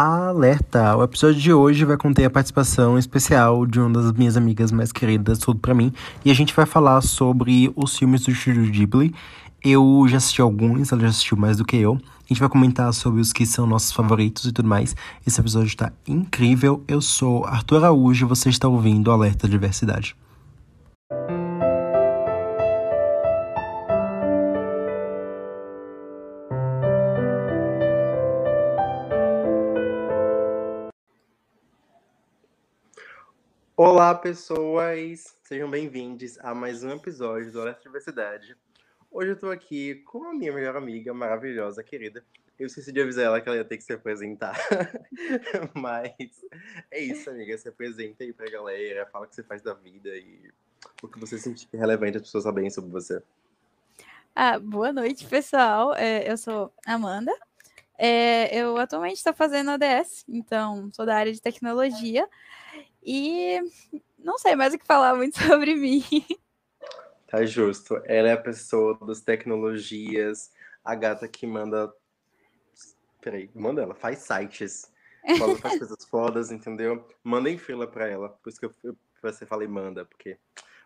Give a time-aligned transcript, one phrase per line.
[0.00, 0.96] Alerta!
[0.96, 4.92] O episódio de hoje vai conter a participação especial de uma das minhas amigas mais
[4.92, 5.92] queridas, tudo para mim,
[6.24, 9.12] e a gente vai falar sobre os filmes do Estúdio Ghibli.
[9.60, 11.94] Eu já assisti alguns, ela já assistiu mais do que eu.
[11.94, 14.94] A gente vai comentar sobre os que são nossos favoritos e tudo mais.
[15.26, 16.80] Esse episódio está incrível.
[16.86, 20.14] Eu sou Arthur Araújo e você está ouvindo Alerta Diversidade.
[33.80, 35.36] Olá, pessoas!
[35.44, 38.56] Sejam bem-vindos a mais um episódio do Alerta Diversidade.
[39.08, 42.24] Hoje eu tô aqui com a minha melhor amiga, maravilhosa, querida.
[42.58, 44.58] Eu esqueci de avisar ela que ela ia ter que se apresentar.
[45.74, 46.44] Mas
[46.90, 47.56] é isso, amiga.
[47.56, 50.50] Se apresenta aí pra galera, fala o que você faz da vida e
[51.00, 53.22] o que você sentir relevante as pessoas saberem sobre você.
[54.34, 55.94] Ah, boa noite, pessoal.
[55.94, 57.32] É, eu sou Amanda.
[57.96, 62.28] É, eu atualmente estou fazendo ADS, então sou da área de tecnologia.
[63.10, 63.58] E
[64.18, 66.04] não sei mais o que falar muito sobre mim.
[67.26, 67.96] Tá justo.
[68.04, 70.50] Ela é a pessoa das tecnologias,
[70.84, 71.90] a gata que manda.
[73.22, 74.92] Peraí, manda ela, faz sites.
[75.38, 77.02] Fala, faz coisas fodas, entendeu?
[77.24, 78.28] Manda em fila pra ela.
[78.28, 80.36] Por isso que eu, você falei manda, porque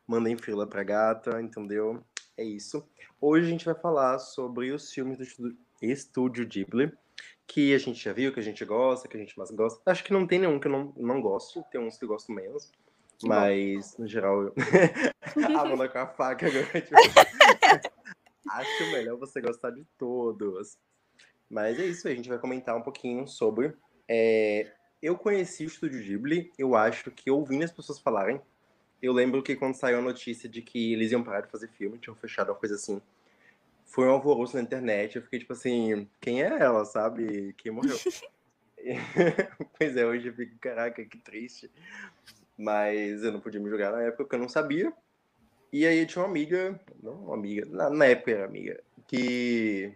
[0.07, 2.05] manda em fila pra gata, entendeu?
[2.37, 2.89] É isso.
[3.21, 6.93] Hoje a gente vai falar sobre os filmes do Estúdio Ghibli
[7.47, 9.81] que a gente já viu, que a gente gosta, que a gente mais gosta.
[9.87, 12.33] Acho que não tem nenhum que eu não, não gosto, tem uns que eu gosto
[12.33, 12.71] menos.
[13.25, 14.55] Mas, no geral, eu.
[15.59, 16.67] a mão com a faca agora.
[16.81, 17.93] Tipo...
[18.51, 20.77] Acho melhor você gostar de todos.
[21.49, 23.75] Mas é isso, a gente vai comentar um pouquinho sobre.
[24.09, 24.73] É...
[25.01, 28.41] Eu conheci o Estúdio Ghibli, eu acho que ouvindo as pessoas falarem.
[29.01, 31.99] Eu lembro que quando saiu a notícia de que eles iam parar de fazer filme,
[31.99, 33.01] tinham fechado uma coisa assim
[33.93, 35.17] foi um alvoroço na internet.
[35.17, 37.55] Eu fiquei tipo assim, quem é ela, sabe?
[37.59, 37.97] Quem morreu?
[39.79, 41.71] pois é, hoje eu fico, caraca, que triste.
[42.59, 44.93] Mas eu não podia me julgar na época porque eu não sabia.
[45.73, 49.95] E aí eu tinha uma amiga, não uma amiga, na, na época era amiga, que,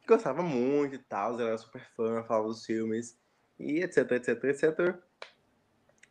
[0.00, 3.18] que gostava muito e tal, ela era super fã, falava dos filmes,
[3.58, 4.96] e etc, etc, etc.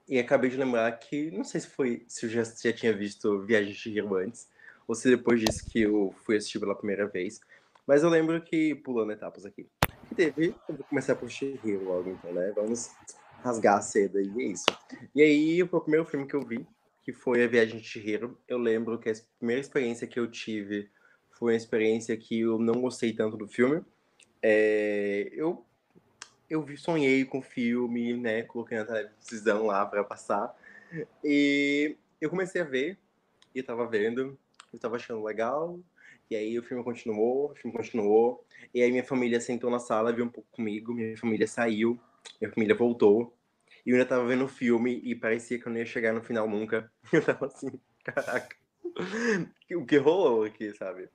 [0.07, 3.41] E acabei de lembrar que, não sei se foi, se eu já, já tinha visto
[3.41, 4.47] Viagem de Hiro antes,
[4.87, 7.39] ou se depois disso que eu fui assistir pela primeira vez.
[7.87, 9.67] Mas eu lembro que, pulando etapas aqui,
[10.07, 12.51] que teve, eu vou começar por Shihiro logo, então, né?
[12.55, 12.91] Vamos
[13.43, 14.65] rasgar a seda e é isso.
[15.15, 16.67] E aí, foi o primeiro filme que eu vi,
[17.03, 18.37] que foi A Viagem de Shihiro.
[18.47, 20.89] Eu lembro que a primeira experiência que eu tive
[21.31, 23.83] foi uma experiência que eu não gostei tanto do filme.
[24.41, 25.65] É, eu
[26.51, 28.43] eu sonhei com o filme, né?
[28.43, 30.53] Coloquei na televisão lá para passar.
[31.23, 32.97] E eu comecei a ver,
[33.55, 34.37] e eu tava vendo,
[34.73, 35.79] eu tava achando legal.
[36.29, 38.45] E aí o filme continuou, o filme continuou.
[38.73, 41.99] E aí minha família sentou na sala, viu um pouco comigo, minha família saiu,
[42.39, 43.35] minha família voltou.
[43.85, 46.21] E eu ainda tava vendo o filme e parecia que eu não ia chegar no
[46.23, 46.91] final nunca.
[47.11, 47.71] Eu tava assim,
[48.03, 48.55] caraca.
[49.75, 51.09] O que rolou aqui, sabe?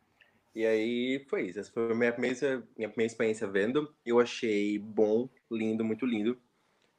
[0.55, 1.61] E aí foi isso.
[1.61, 3.95] Essa foi a minha primeira, minha primeira experiência vendo.
[4.05, 6.37] Eu achei bom, lindo, muito lindo.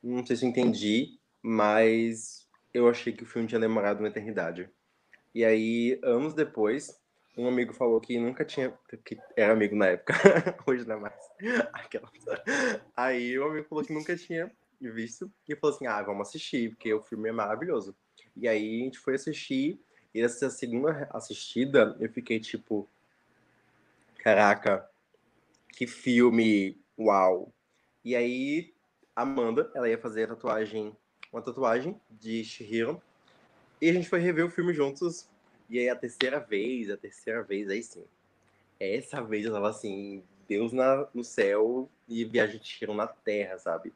[0.01, 4.69] Não sei se eu entendi, mas eu achei que o filme tinha demorado uma eternidade.
[5.37, 6.99] E aí, anos depois,
[7.37, 8.73] um amigo falou que nunca tinha.
[9.05, 10.15] que era amigo na época,
[10.65, 11.13] hoje não é mais.
[11.73, 12.11] Aquela...
[12.95, 16.91] Aí o amigo falou que nunca tinha visto e falou assim: ah, vamos assistir, porque
[16.91, 17.95] o filme é maravilhoso.
[18.35, 19.79] E aí a gente foi assistir,
[20.11, 22.89] e essa segunda assistida eu fiquei tipo:
[24.17, 24.89] caraca,
[25.69, 27.53] que filme, uau.
[28.03, 28.73] E aí,
[29.15, 30.97] Amanda, ela ia fazer a tatuagem,
[31.31, 32.99] uma tatuagem de Shihiro,
[33.81, 35.29] e a gente foi rever o filme juntos.
[35.69, 38.03] E aí a terceira vez, a terceira vez, aí sim.
[38.79, 43.93] Essa vez eu tava assim, Deus na, no céu e viagem de na terra, sabe?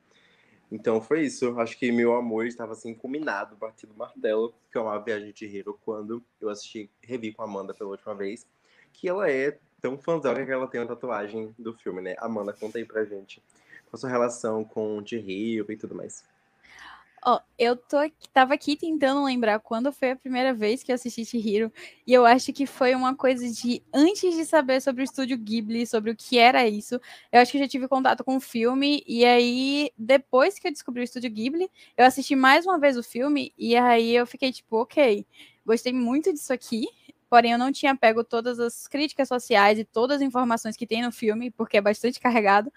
[0.71, 1.59] Então foi isso.
[1.59, 5.77] Acho que meu amor estava assim combinado, batido martelo, que eu amava Viagem de Hero
[5.83, 8.47] quando eu assisti, revi com a Amanda pela última vez,
[8.93, 12.15] que ela é tão fãzoca que ela tem uma tatuagem do filme, né?
[12.19, 13.43] Amanda, conta aí pra gente.
[13.91, 16.23] A sua relação com de Hero e tudo mais?
[17.23, 17.97] Ó, eu tô,
[18.33, 21.71] tava aqui tentando lembrar quando foi a primeira vez que eu assisti Chihiro,
[22.07, 25.85] e eu acho que foi uma coisa de antes de saber sobre o estúdio Ghibli,
[25.85, 26.99] sobre o que era isso,
[27.31, 30.71] eu acho que eu já tive contato com o filme, e aí depois que eu
[30.71, 34.51] descobri o estúdio Ghibli, eu assisti mais uma vez o filme, e aí eu fiquei
[34.51, 35.23] tipo, ok,
[35.63, 36.87] gostei muito disso aqui,
[37.29, 41.03] porém eu não tinha pego todas as críticas sociais e todas as informações que tem
[41.03, 42.73] no filme, porque é bastante carregado.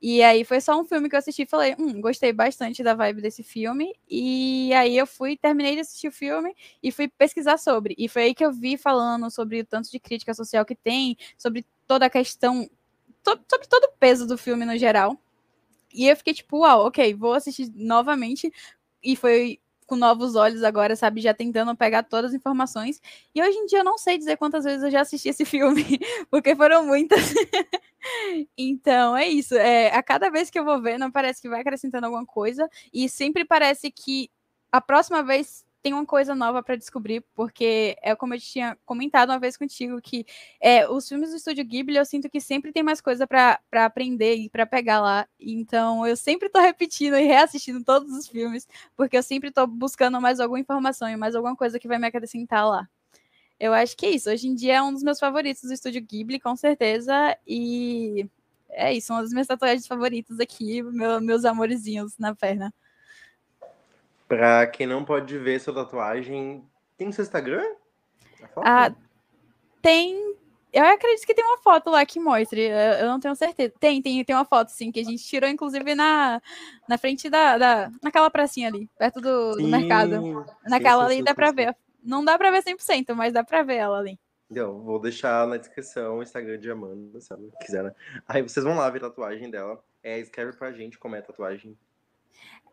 [0.00, 2.94] E aí foi só um filme que eu assisti e falei, hum, gostei bastante da
[2.94, 3.94] vibe desse filme.
[4.08, 7.94] E aí eu fui, terminei de assistir o filme e fui pesquisar sobre.
[7.98, 11.16] E foi aí que eu vi falando sobre o tanto de crítica social que tem,
[11.36, 12.68] sobre toda a questão,
[13.24, 15.18] sobre todo o peso do filme no geral.
[15.92, 18.52] E eu fiquei tipo, uau, ok, vou assistir novamente.
[19.02, 21.20] E foi com novos olhos agora, sabe?
[21.22, 23.00] Já tentando pegar todas as informações.
[23.34, 25.98] E hoje em dia eu não sei dizer quantas vezes eu já assisti esse filme,
[26.30, 27.18] porque foram muitas.
[28.56, 29.54] então é isso.
[29.56, 32.68] É, a cada vez que eu vou ver, não parece que vai acrescentando alguma coisa.
[32.92, 34.30] E sempre parece que
[34.70, 39.30] a próxima vez tem uma coisa nova para descobrir, porque é como eu tinha comentado
[39.30, 40.26] uma vez contigo, que
[40.60, 44.36] é, os filmes do Estúdio Ghibli eu sinto que sempre tem mais coisa para aprender
[44.36, 45.26] e para pegar lá.
[45.38, 48.66] Então eu sempre estou repetindo e reassistindo todos os filmes,
[48.96, 52.06] porque eu sempre estou buscando mais alguma informação e mais alguma coisa que vai me
[52.06, 52.88] acrescentar lá.
[53.60, 54.30] Eu acho que é isso.
[54.30, 57.36] Hoje em dia é um dos meus favoritos do Estúdio Ghibli, com certeza.
[57.46, 58.28] E
[58.70, 62.72] é isso, uma das minhas tatuagens favoritas aqui, meu, meus amorezinhos na perna.
[64.28, 66.62] Pra quem não pode ver sua tatuagem,
[66.98, 67.64] tem seu Instagram?
[68.58, 68.92] Ah,
[69.80, 70.36] tem.
[70.70, 72.60] Eu acredito que tem uma foto lá que mostre.
[73.00, 73.72] Eu não tenho certeza.
[73.80, 76.42] Tem, tem, tem uma foto, sim, que a gente tirou, inclusive, na,
[76.86, 77.90] na frente da, da.
[78.02, 80.46] naquela pracinha ali, perto do, sim, do mercado.
[80.64, 81.74] Naquela sim, sim, ali dá pra ver.
[82.04, 84.18] Não dá pra ver 100%, mas dá pra ver ela ali.
[84.50, 87.94] Então, vou deixar na descrição o Instagram de Amanda, se ela quiser, né?
[88.26, 89.82] Aí vocês vão lá ver a tatuagem dela.
[90.02, 91.76] É, escreve pra gente como é a tatuagem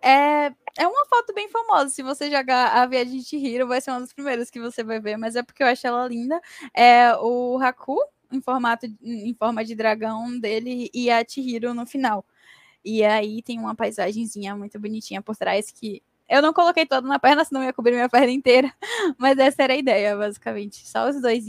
[0.02, 1.90] é, é uma foto bem famosa.
[1.90, 5.00] Se você jogar a Viagem de Hiro, vai ser uma das primeiras que você vai
[5.00, 6.40] ver, mas é porque eu acho ela linda.
[6.74, 7.98] É o Haku,
[8.32, 12.26] em, formato, em forma de dragão dele, e a Chihiro no final.
[12.84, 17.20] E aí tem uma paisagenzinha muito bonitinha por trás que eu não coloquei toda na
[17.20, 18.72] perna, senão ia cobrir minha perna inteira.
[19.18, 20.88] Mas essa era a ideia, basicamente.
[20.88, 21.46] Só os dois.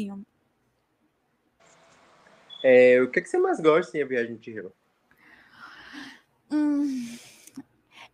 [2.63, 4.73] É, o que, é que você mais gosta em A Viagem de Hiro?
[6.51, 7.19] Hum,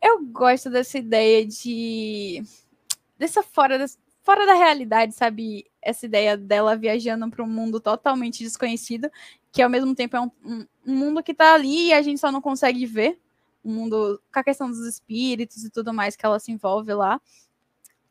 [0.02, 2.42] eu gosto dessa ideia de.
[3.16, 3.86] dessa fora,
[4.22, 5.70] fora da realidade, sabe?
[5.80, 9.10] Essa ideia dela viajando para um mundo totalmente desconhecido,
[9.52, 12.20] que ao mesmo tempo é um, um, um mundo que está ali e a gente
[12.20, 13.18] só não consegue ver.
[13.64, 17.20] Um mundo com a questão dos espíritos e tudo mais que ela se envolve lá.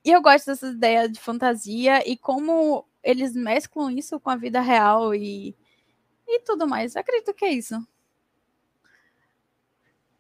[0.04, 4.62] E eu gosto dessa ideia de fantasia e como eles mesclam isso com a vida
[4.62, 5.56] real e,
[6.28, 6.96] e tudo mais.
[6.96, 7.76] Eu acredito que é isso.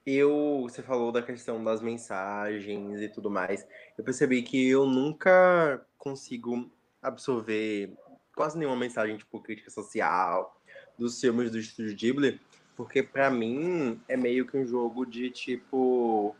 [0.06, 3.68] Eu, você falou da questão das mensagens e tudo mais.
[3.98, 6.69] Eu percebi que eu nunca consigo
[7.01, 7.94] absorver
[8.36, 10.59] quase nenhuma mensagem, tipo, crítica social
[10.98, 12.42] dos filmes do Estúdio Ghibli,
[12.75, 16.36] porque para mim é meio que um jogo de tipo.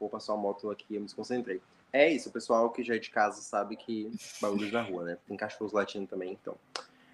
[0.00, 1.60] Vou passar uma moto aqui, eu me desconcentrei.
[1.92, 4.10] É isso, o pessoal que já é de casa sabe que
[4.40, 5.18] barulhos na rua, né?
[5.26, 6.56] Tem cachorros latindo também, então.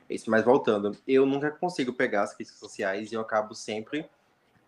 [0.08, 4.08] É isso, mas voltando, eu nunca consigo pegar as críticas sociais e eu acabo sempre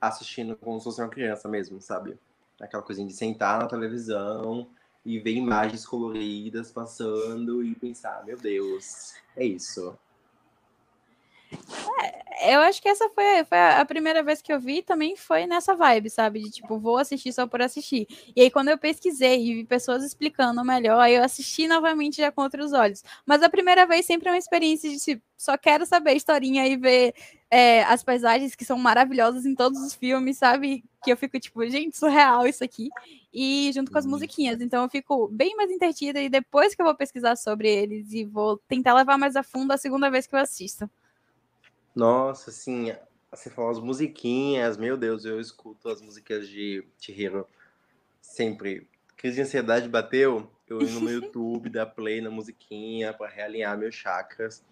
[0.00, 2.19] assistindo como se fosse uma criança mesmo, sabe?
[2.60, 4.69] Aquela coisinha de sentar na televisão
[5.04, 9.96] e ver imagens coloridas passando e pensar, meu Deus, é isso.
[12.02, 15.46] É, eu acho que essa foi, foi, a primeira vez que eu vi, também foi
[15.46, 16.40] nessa vibe, sabe?
[16.40, 18.06] De tipo, vou assistir só por assistir.
[18.34, 22.30] E aí, quando eu pesquisei e vi pessoas explicando melhor, aí eu assisti novamente já
[22.30, 23.02] com outros olhos.
[23.24, 26.66] Mas a primeira vez sempre é uma experiência de tipo, só quero saber a historinha
[26.66, 27.14] e ver
[27.50, 30.84] é, as paisagens que são maravilhosas em todos os filmes, sabe?
[31.04, 32.88] Que eu fico tipo, gente, surreal isso aqui.
[33.32, 34.60] E junto com as musiquinhas.
[34.60, 38.24] Então eu fico bem mais entretida e depois que eu vou pesquisar sobre eles e
[38.24, 40.90] vou tentar levar mais a fundo a segunda vez que eu assisto.
[41.96, 42.94] Nossa, assim,
[43.31, 47.48] você falou as musiquinhas, meu Deus, eu escuto as músicas de Chihiro
[48.20, 48.87] sempre.
[49.17, 53.94] Crise de ansiedade bateu, eu indo no YouTube, dar play na musiquinha para realinhar meus
[53.94, 54.62] chakras.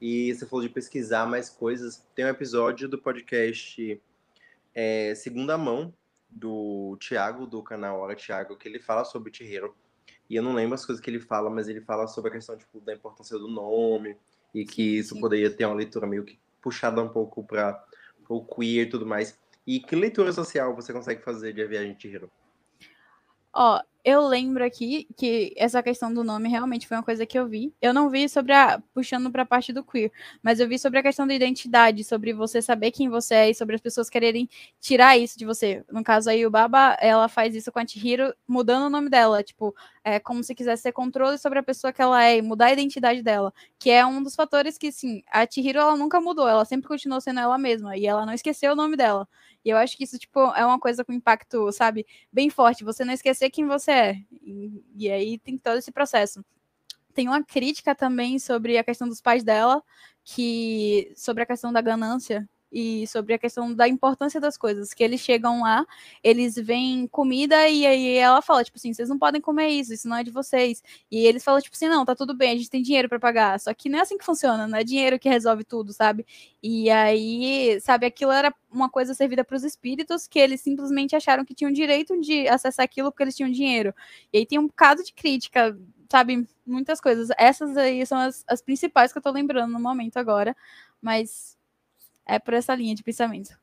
[0.00, 2.06] E você falou de pesquisar mais coisas.
[2.14, 4.00] Tem um episódio do podcast
[4.72, 5.92] é, Segunda Mão,
[6.30, 9.74] do Thiago, do canal Hora Thiago, que ele fala sobre Chihiro.
[10.28, 12.56] E eu não lembro as coisas que ele fala, mas ele fala sobre a questão
[12.56, 14.16] tipo, da importância do nome
[14.54, 17.82] e que isso poderia ter uma leitura meio que puxada um pouco para
[18.28, 19.38] o queer e tudo mais.
[19.66, 22.30] E que leitura social você consegue fazer de A Viagem de Hiro?
[23.52, 27.46] Ó, eu lembro aqui que essa questão do nome realmente foi uma coisa que eu
[27.46, 27.74] vi.
[27.82, 28.80] Eu não vi sobre a.
[28.94, 30.10] puxando para a parte do queer,
[30.42, 33.54] mas eu vi sobre a questão da identidade, sobre você saber quem você é e
[33.54, 34.48] sobre as pessoas quererem
[34.80, 35.84] tirar isso de você.
[35.90, 39.42] No caso aí, o Baba, ela faz isso com a Chihiro, mudando o nome dela.
[39.42, 42.66] Tipo, é como se quisesse ter controle sobre a pessoa que ela é e mudar
[42.66, 43.52] a identidade dela.
[43.78, 47.20] Que é um dos fatores que, sim, a Chihiro ela nunca mudou, ela sempre continuou
[47.20, 49.28] sendo ela mesma e ela não esqueceu o nome dela.
[49.64, 52.84] E eu acho que isso, tipo, é uma coisa com impacto, sabe, bem forte.
[52.84, 54.16] Você não esquecer quem você é.
[54.42, 56.44] E, e aí tem todo esse processo.
[57.12, 59.82] Tem uma crítica também sobre a questão dos pais dela,
[60.24, 64.94] que sobre a questão da ganância, e sobre a questão da importância das coisas.
[64.94, 65.86] Que eles chegam lá,
[66.22, 70.08] eles veem comida e aí ela fala, tipo assim, vocês não podem comer isso, isso
[70.08, 70.82] não é de vocês.
[71.10, 73.58] E eles falam, tipo assim, não, tá tudo bem, a gente tem dinheiro para pagar.
[73.60, 76.26] Só que não é assim que funciona, não é dinheiro que resolve tudo, sabe?
[76.62, 81.44] E aí, sabe, aquilo era uma coisa servida para os espíritos que eles simplesmente acharam
[81.44, 83.94] que tinham direito de acessar aquilo porque eles tinham dinheiro.
[84.32, 85.76] E aí tem um bocado de crítica
[86.10, 87.28] sabe, muitas coisas.
[87.38, 90.56] Essas aí são as, as principais que eu tô lembrando no momento agora,
[91.00, 91.56] mas
[92.34, 93.58] é por essa linha de pensamento.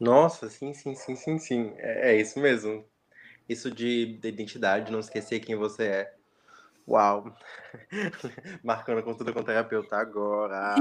[0.00, 1.72] Nossa, sim, sim, sim, sim, sim.
[1.76, 2.84] É, é isso mesmo.
[3.48, 6.19] Isso de, de identidade, não esquecer quem você é.
[6.90, 7.32] Uau!
[8.64, 10.74] Marcando consulta com terapeuta agora.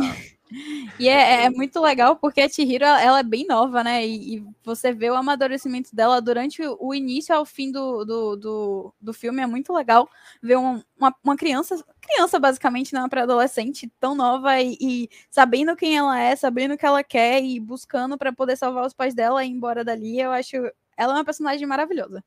[0.99, 4.03] e é, é, muito legal porque a Chihiro, ela é bem nova, né?
[4.03, 8.93] E, e, você vê o amadurecimento dela durante o início ao fim do, do, do,
[8.99, 9.39] do filme.
[9.43, 10.09] É muito legal
[10.41, 15.95] ver um, uma, uma criança, criança basicamente, né, pré-adolescente, tão nova e, e, sabendo quem
[15.95, 19.45] ela é, sabendo o que ela quer e buscando para poder salvar os pais dela
[19.45, 20.19] e ir embora dali.
[20.19, 20.55] Eu acho
[20.97, 22.23] ela é uma personagem maravilhosa.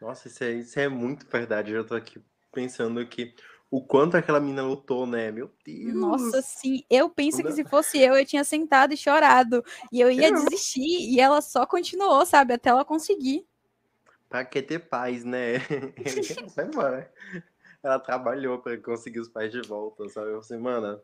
[0.00, 1.72] Nossa, isso é, isso é muito verdade.
[1.72, 2.20] Eu tô aqui
[2.52, 3.34] pensando que
[3.70, 5.30] o quanto aquela mina lutou, né?
[5.30, 5.94] Meu Deus.
[5.94, 6.84] Nossa, sim.
[6.88, 9.62] Eu penso que se fosse eu, eu tinha sentado e chorado.
[9.92, 11.10] E eu ia desistir.
[11.10, 12.54] E ela só continuou, sabe?
[12.54, 13.46] Até ela conseguir.
[14.28, 15.58] Pra que ter paz, né?
[16.56, 17.12] Vai embora.
[17.82, 20.30] Ela trabalhou para conseguir os pais de volta, sabe?
[20.30, 21.00] Eu falei, mano.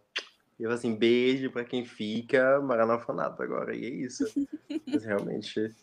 [0.58, 3.74] Eu assim, beijo para quem fica, Maranofonato agora.
[3.74, 4.24] E é isso.
[4.86, 5.74] Mas realmente,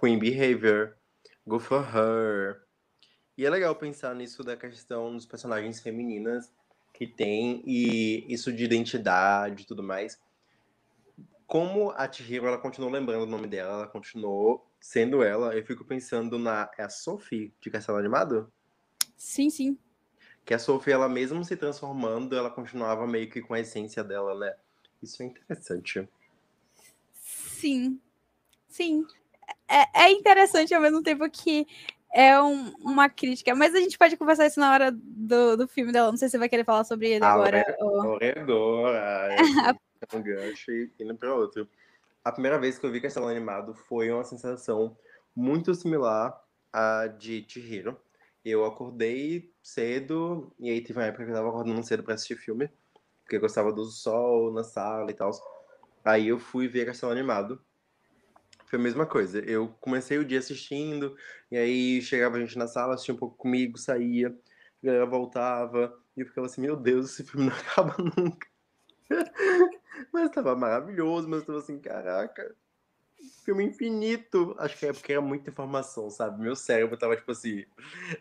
[0.00, 0.96] Queen Behavior.
[1.46, 2.62] Go for her.
[3.36, 6.50] E é legal pensar nisso da questão dos personagens femininas
[6.92, 10.18] que tem e isso de identidade e tudo mais.
[11.46, 15.84] Como a Chihiro, ela continuou lembrando o nome dela, ela continuou sendo ela, eu fico
[15.84, 16.70] pensando na...
[16.78, 18.50] É a Sophie, de Castelo Animado?
[19.16, 19.78] Sim, sim.
[20.44, 24.38] Que a Sophie, ela mesmo se transformando, ela continuava meio que com a essência dela,
[24.38, 24.54] né?
[25.02, 26.08] Isso é interessante.
[27.12, 28.00] Sim.
[28.68, 29.06] Sim
[29.68, 31.66] é, é interessante ao mesmo tempo que
[32.14, 33.54] é um, uma crítica.
[33.54, 36.10] Mas a gente pode conversar isso na hora do, do filme dela.
[36.10, 37.64] Não sei se você vai querer falar sobre ele agora.
[37.78, 39.36] Corredora.
[40.12, 41.66] É um gancho e indo para outro.
[42.22, 44.94] A primeira vez que eu vi Castelo Animado foi uma sensação
[45.34, 46.38] muito similar
[46.70, 47.98] à de Chihiro.
[48.44, 52.36] Eu acordei cedo, e aí teve uma época que eu tava acordando cedo para assistir
[52.36, 52.68] filme,
[53.22, 55.30] porque eu gostava do sol na sala e tal.
[56.04, 57.58] Aí eu fui ver Castelo Animado.
[58.66, 59.38] Foi a mesma coisa.
[59.40, 61.16] Eu comecei o dia assistindo,
[61.50, 65.96] e aí chegava a gente na sala, assistia um pouco comigo, saía, a galera voltava,
[66.16, 68.48] e eu ficava assim, meu Deus, esse filme não acaba nunca.
[70.12, 72.54] mas tava maravilhoso, mas eu tava assim, caraca,
[73.44, 74.54] filme infinito.
[74.58, 76.42] Acho que é porque era muita informação, sabe?
[76.42, 77.64] Meu cérebro tava tipo assim,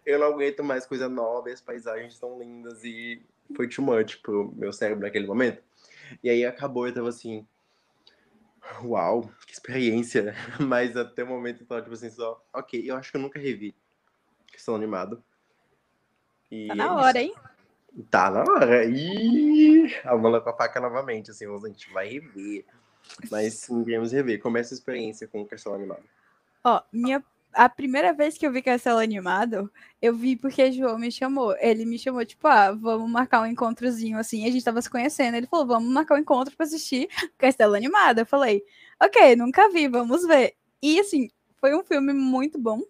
[0.06, 3.22] eu não aguento mais coisa nova, as paisagens tão lindas, e
[3.56, 5.62] foi too much pro meu cérebro naquele momento.
[6.24, 7.48] E aí acabou, eu tava assim,
[8.84, 10.34] Uau, que experiência.
[10.60, 13.40] Mas até o momento eu tava tipo assim, só, ok, eu acho que eu nunca
[13.40, 13.76] revi
[14.48, 15.24] Questão Animado.
[16.52, 17.34] E tá na é hora, hein?
[18.10, 18.86] Tá na hora.
[18.86, 22.66] Ih, a mala com a faca novamente, assim, a gente vai rever.
[23.30, 24.40] Mas sim, queremos rever.
[24.40, 26.04] Como é essa experiência com o Castelo Animado?
[26.64, 31.12] Ó, minha a primeira vez que eu vi Castelo Animado, eu vi porque João me
[31.12, 31.56] chamou.
[31.60, 34.48] Ele me chamou, tipo, ah, vamos marcar um encontrozinho assim.
[34.48, 35.36] A gente tava se conhecendo.
[35.36, 37.08] Ele falou, vamos marcar um encontro pra assistir
[37.38, 38.20] Castelo Animado.
[38.20, 38.64] Eu falei,
[39.02, 40.56] ok, nunca vi, vamos ver.
[40.82, 41.30] E assim,
[41.60, 42.82] foi um filme muito bom.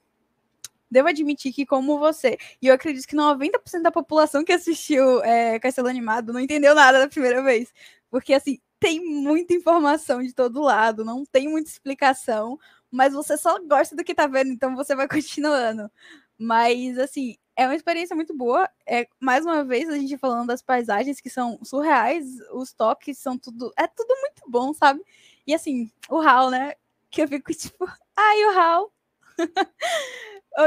[0.89, 5.59] Devo admitir que, como você, e eu acredito que 90% da população que assistiu é,
[5.59, 7.73] Castelo Animado não entendeu nada da primeira vez.
[8.11, 12.59] Porque, assim, tem muita informação de todo lado, não tem muita explicação,
[12.93, 15.89] mas você só gosta do que tá vendo, então você vai continuando.
[16.37, 18.69] Mas, assim, é uma experiência muito boa.
[18.87, 23.37] É, mais uma vez, a gente falando das paisagens que são surreais, os toques são
[23.37, 23.73] tudo.
[23.77, 25.01] É tudo muito bom, sabe?
[25.47, 26.73] E assim, o Hal, né?
[27.09, 27.85] Que eu fico tipo,
[28.15, 28.93] ai, o Hal.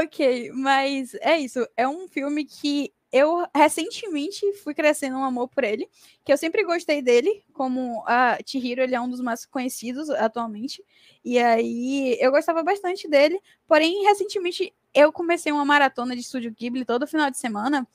[0.03, 1.65] ok, mas é isso.
[1.77, 5.87] É um filme que eu recentemente fui crescendo um amor por ele,
[6.25, 10.83] que eu sempre gostei dele, como a Chihiro, ele é um dos mais conhecidos atualmente,
[11.23, 16.85] e aí eu gostava bastante dele, porém recentemente eu comecei uma maratona de Estúdio Ghibli
[16.85, 17.87] todo final de semana,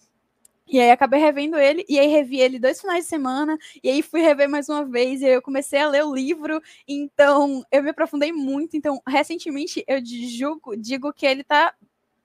[0.66, 4.00] e aí acabei revendo ele, e aí revi ele dois finais de semana, e aí
[4.02, 7.82] fui rever mais uma vez, e aí eu comecei a ler o livro, então eu
[7.82, 11.74] me aprofundei muito, então recentemente eu digo, digo que ele tá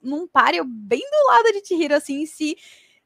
[0.02, 2.58] num páreo bem do lado de Chihiro, assim, se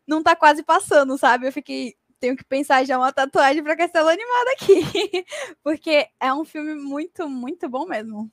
[0.05, 1.47] não tá quase passando, sabe?
[1.47, 5.25] Eu fiquei, tenho que pensar já uma tatuagem para Castelo Animado aqui,
[5.63, 8.31] porque é um filme muito, muito bom mesmo.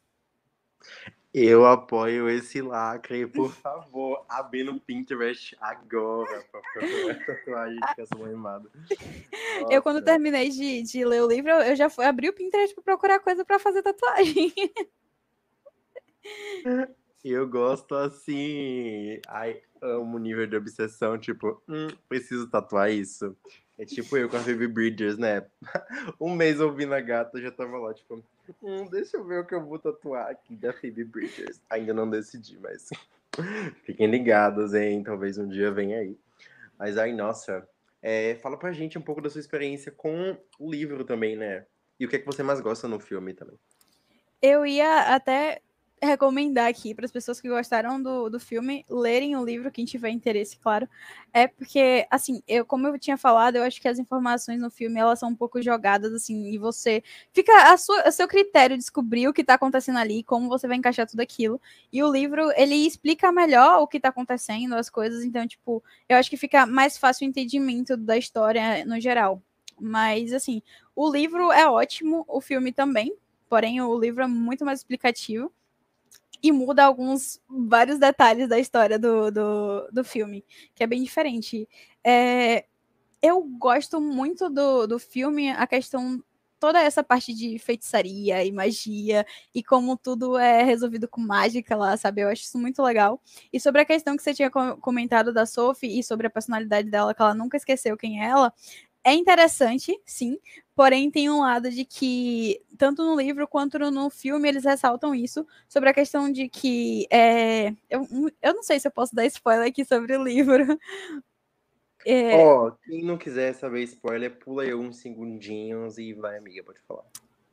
[1.32, 8.24] Eu apoio esse lacre, por favor, abri no Pinterest agora pra procurar tatuagem de canção
[8.24, 8.70] animada.
[9.70, 12.84] Eu, quando terminei de, de ler o livro, eu já fui abri o Pinterest pra
[12.84, 14.52] procurar coisa pra fazer tatuagem.
[17.24, 19.20] Eu gosto assim.
[19.26, 21.18] Ai, amo nível de obsessão.
[21.18, 23.36] Tipo, hum, preciso tatuar isso.
[23.78, 25.46] É tipo eu com a Phoebe Bridgers, né?
[26.20, 28.24] Um mês ouvindo a gata, já tava lá, tipo,
[28.60, 31.60] hum, deixa eu ver o que eu vou tatuar aqui da Phoebe Bridgers.
[31.70, 32.88] Ainda não decidi, mas
[33.84, 35.02] fiquem ligados, hein?
[35.04, 36.18] Talvez um dia venha aí.
[36.76, 37.68] Mas aí, nossa,
[38.02, 41.64] é, fala pra gente um pouco da sua experiência com o livro também, né?
[42.00, 43.58] E o que é que você mais gosta no filme também?
[44.40, 45.60] Eu ia até
[46.02, 50.10] recomendar aqui para as pessoas que gostaram do, do filme lerem o livro, quem tiver
[50.10, 50.88] interesse, claro.
[51.32, 54.98] É porque, assim, eu, como eu tinha falado, eu acho que as informações no filme
[54.98, 57.02] elas são um pouco jogadas, assim, e você
[57.32, 60.76] fica a, sua, a seu critério descobrir o que está acontecendo ali, como você vai
[60.76, 61.60] encaixar tudo aquilo.
[61.92, 66.16] E o livro, ele explica melhor o que está acontecendo, as coisas, então, tipo, eu
[66.16, 69.42] acho que fica mais fácil o entendimento da história no geral.
[69.80, 70.62] Mas, assim,
[70.94, 73.14] o livro é ótimo, o filme também,
[73.48, 75.52] porém o livro é muito mais explicativo
[76.42, 81.68] e muda alguns, vários detalhes da história do, do, do filme, que é bem diferente.
[82.04, 82.64] É,
[83.22, 86.22] eu gosto muito do, do filme, a questão,
[86.60, 91.96] toda essa parte de feitiçaria e magia, e como tudo é resolvido com mágica lá,
[91.96, 92.22] sabe?
[92.22, 93.20] Eu acho isso muito legal.
[93.52, 97.14] E sobre a questão que você tinha comentado da Sophie e sobre a personalidade dela,
[97.14, 98.52] que ela nunca esqueceu quem é ela,
[99.08, 100.38] é interessante, sim,
[100.74, 105.46] porém tem um lado de que, tanto no livro quanto no filme, eles ressaltam isso,
[105.68, 107.06] sobre a questão de que.
[107.10, 108.06] É, eu,
[108.42, 110.78] eu não sei se eu posso dar spoiler aqui sobre o livro.
[112.06, 112.44] É...
[112.84, 117.04] Quem não quiser saber spoiler, pula aí uns segundinhos e vai, amiga, pode falar.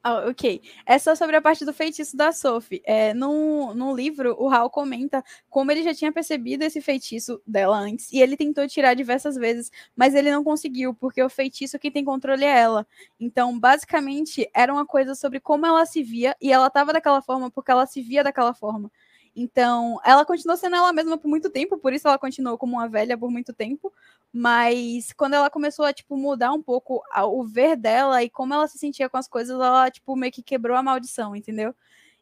[0.07, 0.61] Ah, ok.
[0.85, 2.79] É só sobre a parte do feitiço da Sophie.
[2.85, 7.75] É, no, no livro, o Hal comenta como ele já tinha percebido esse feitiço dela
[7.79, 11.91] antes, e ele tentou tirar diversas vezes, mas ele não conseguiu, porque o feitiço quem
[11.91, 12.85] tem controle é ela.
[13.19, 17.49] Então, basicamente, era uma coisa sobre como ela se via, e ela estava daquela forma
[17.49, 18.91] porque ela se via daquela forma.
[19.35, 22.87] Então, ela continuou sendo ela mesma por muito tempo, por isso ela continuou como uma
[22.87, 23.91] velha por muito tempo.
[24.31, 28.67] Mas quando ela começou a, tipo, mudar um pouco o ver dela e como ela
[28.67, 31.75] se sentia com as coisas, ela, tipo, meio que quebrou a maldição, entendeu?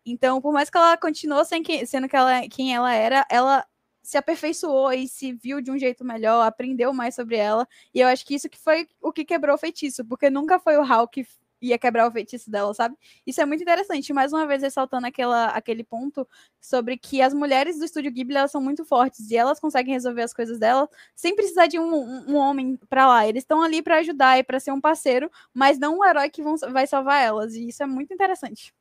[0.05, 1.63] Então, por mais que ela continuou sendo
[2.09, 3.65] que ela, quem ela era, ela
[4.01, 7.67] se aperfeiçoou e se viu de um jeito melhor, aprendeu mais sobre ela.
[7.93, 10.77] E eu acho que isso que foi o que quebrou o feitiço, porque nunca foi
[10.77, 11.25] o que
[11.63, 12.95] ia quebrar o feitiço dela, sabe?
[13.25, 14.11] Isso é muito interessante.
[14.11, 16.27] Mais uma vez, ressaltando aquela, aquele ponto
[16.59, 20.21] sobre que as mulheres do estúdio Ghibli elas são muito fortes e elas conseguem resolver
[20.21, 21.93] as coisas dela sem precisar de um,
[22.29, 23.27] um, homem para lá.
[23.27, 26.43] Eles estão ali para ajudar e para ser um parceiro, mas não um herói que
[26.43, 27.55] vão, vai salvar elas.
[27.55, 28.73] E isso é muito interessante.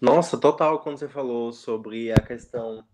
[0.00, 2.84] Nossa, total, quando você falou sobre a questão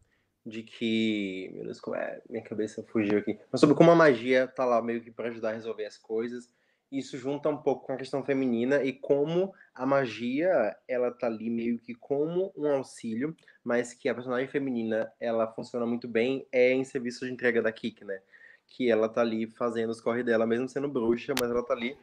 [0.44, 1.50] de que.
[1.54, 2.20] Meu Deus, como é?
[2.28, 3.38] Minha cabeça fugiu aqui.
[3.50, 6.50] Mas sobre como a magia tá lá meio que para ajudar a resolver as coisas
[6.90, 11.50] isso junta um pouco com a questão feminina e como a magia ela tá ali
[11.50, 16.72] meio que como um auxílio, mas que a personagem feminina ela funciona muito bem é
[16.72, 18.20] em serviço de entrega da Kik, né?
[18.66, 21.96] Que ela tá ali fazendo os corre dela, mesmo sendo bruxa, mas ela tá ali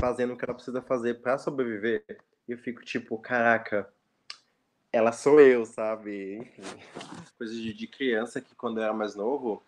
[0.00, 2.04] fazendo o que ela precisa fazer para sobreviver.
[2.46, 3.88] E eu fico tipo, caraca,
[4.92, 6.38] ela sou eu, sabe?
[6.38, 6.62] Enfim,
[7.36, 9.62] coisas de, criança que quando eu era mais novo,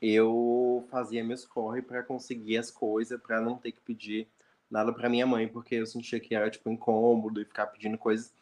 [0.00, 4.28] eu fazia meus corre para conseguir as coisas, para não ter que pedir
[4.70, 8.32] nada para minha mãe, porque eu sentia que era tipo incômodo e ficar pedindo coisas.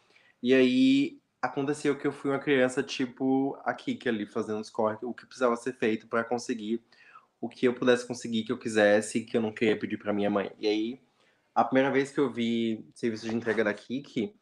[0.43, 4.99] E aí aconteceu que eu fui uma criança tipo a Kiki ali fazendo os corre,
[5.03, 6.83] o que precisava ser feito para conseguir
[7.41, 10.31] o que eu pudesse conseguir que eu quisesse, que eu não queria pedir para minha
[10.31, 10.51] mãe.
[10.59, 11.01] E aí
[11.55, 14.33] a primeira vez que eu vi serviço de entrega da Kiki,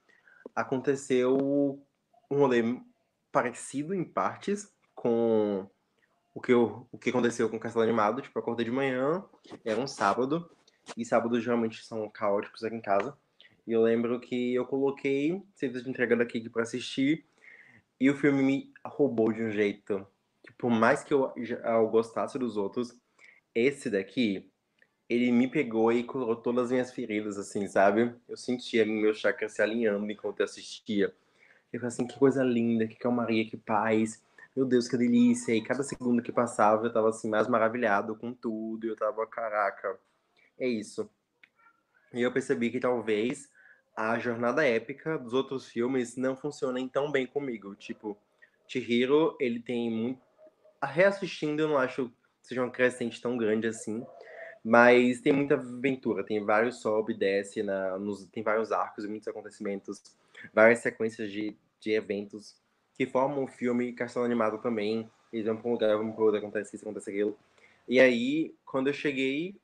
[0.55, 1.39] aconteceu
[2.31, 2.63] um rolê
[3.33, 5.67] parecido em partes com
[6.37, 8.21] o que, eu, o que aconteceu com o Castelo Animado.
[8.21, 9.25] Tipo, eu acordei de manhã,
[9.65, 10.47] era um sábado,
[10.95, 13.17] e sábados geralmente são caóticos aqui em casa.
[13.67, 17.25] E eu lembro que eu coloquei serviço de entrega da Kik pra assistir,
[17.99, 20.07] e o filme me roubou de um jeito.
[20.43, 22.95] Que por mais que eu, eu gostasse dos outros,
[23.55, 24.47] esse daqui,
[25.09, 28.15] ele me pegou e curou todas as minhas feridas, assim, sabe?
[28.29, 31.15] Eu sentia meu chakra se alinhando enquanto eu assistia.
[31.73, 34.23] Eu falei assim, que coisa linda, que calmaria, que paz
[34.57, 35.55] meu Deus, que delícia.
[35.55, 38.87] E cada segundo que passava eu tava assim, mais maravilhado com tudo.
[38.87, 39.99] E eu tava, caraca,
[40.59, 41.09] é isso.
[42.15, 43.51] E eu percebi que talvez
[43.95, 47.75] a jornada épica dos outros filmes não funcionem tão bem comigo.
[47.75, 48.17] Tipo,
[48.67, 50.25] Chihiro, ele tem muito.
[50.83, 54.07] Reassistindo, eu não acho que seja uma crescente tão grande assim.
[54.65, 59.09] Mas tem muita aventura, tem vários sobe e desce, na, nos, tem vários arcos e
[59.09, 60.03] muitos acontecimentos,
[60.53, 62.57] várias sequências de de eventos
[62.97, 65.11] que formam o filme Castelo Animado também.
[65.33, 67.37] Eles vão para um lugar, vão para outro, acontece isso, acontece aquilo.
[67.89, 69.55] E aí, quando eu cheguei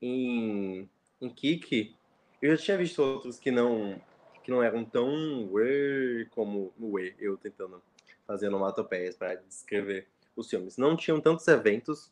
[0.00, 0.88] em,
[1.20, 1.94] em Kiki,
[2.40, 4.00] eu já tinha visto outros que não
[4.42, 7.80] que não eram tão uê, como o E, eu tentando
[8.26, 10.76] fazer onomatopeias para descrever os filmes.
[10.76, 12.10] Não tinham tantos eventos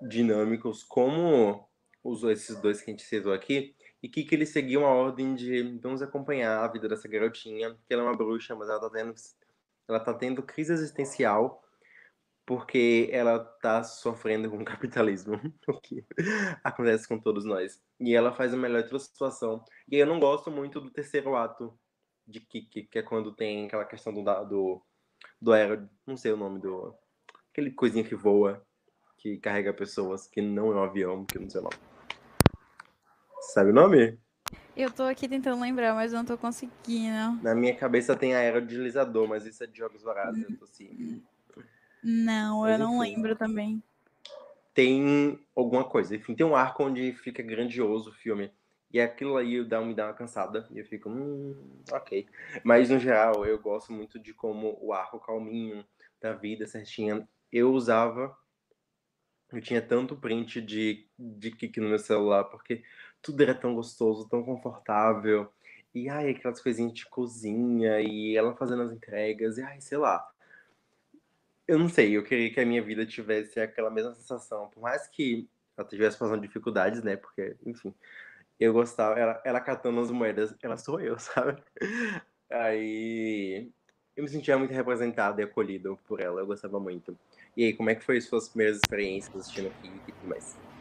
[0.00, 1.66] dinâmicos como
[2.04, 5.34] os, esses dois que a gente citou aqui, e que, que eles seguiam a ordem
[5.34, 8.90] de vamos acompanhar a vida dessa garotinha, que ela é uma bruxa, mas ela tá
[8.90, 9.14] tendo,
[9.88, 11.62] ela tá tendo crise existencial
[12.46, 16.04] porque ela tá sofrendo com o capitalismo, o que
[16.62, 17.82] acontece com todos nós.
[17.98, 19.64] E ela faz a melhor situação.
[19.90, 21.76] E eu não gosto muito do terceiro ato
[22.26, 24.82] de Kiki, que é quando tem aquela questão do, do,
[25.40, 26.94] do aero, não sei o nome do.
[27.50, 28.64] aquele coisinha que voa,
[29.18, 31.76] que carrega pessoas, que não é um avião, que não sei o nome.
[33.52, 34.18] Sabe o nome?
[34.76, 37.40] Eu tô aqui tentando lembrar, mas não tô conseguindo.
[37.42, 41.22] Na minha cabeça tem aerodeslizador, mas isso é de jogos vorazes, eu tô assim.
[42.02, 43.82] Não, mas, eu não enfim, lembro também.
[44.74, 46.16] Tem alguma coisa.
[46.16, 48.52] Enfim, tem um arco onde fica grandioso o filme.
[48.92, 50.68] E aquilo aí dá, me dá uma cansada.
[50.70, 51.54] E eu fico, hum,
[51.92, 52.26] ok.
[52.62, 55.84] Mas no geral, eu gosto muito de como o arco calminho
[56.20, 57.26] da vida certinha.
[57.50, 58.36] Eu usava.
[59.52, 62.82] Eu tinha tanto print de, de kick no meu celular, porque
[63.24, 65.52] tudo era tão gostoso, tão confortável.
[65.94, 70.30] E ai, aquelas coisinhas de cozinha, e ela fazendo as entregas, e ai, sei lá.
[71.66, 74.68] Eu não sei, eu queria que a minha vida tivesse aquela mesma sensação.
[74.70, 77.16] Por mais que ela estivesse passando dificuldades, né?
[77.16, 77.94] Porque, enfim,
[78.60, 81.62] eu gostava, ela, ela catando as moedas, ela sou eu, sabe?
[82.50, 83.72] Aí
[84.16, 87.18] eu me sentia muito representado e acolhido por ela, eu gostava muito.
[87.56, 90.73] E aí, como é que foi as suas primeiras experiências assistindo aqui e tudo mais?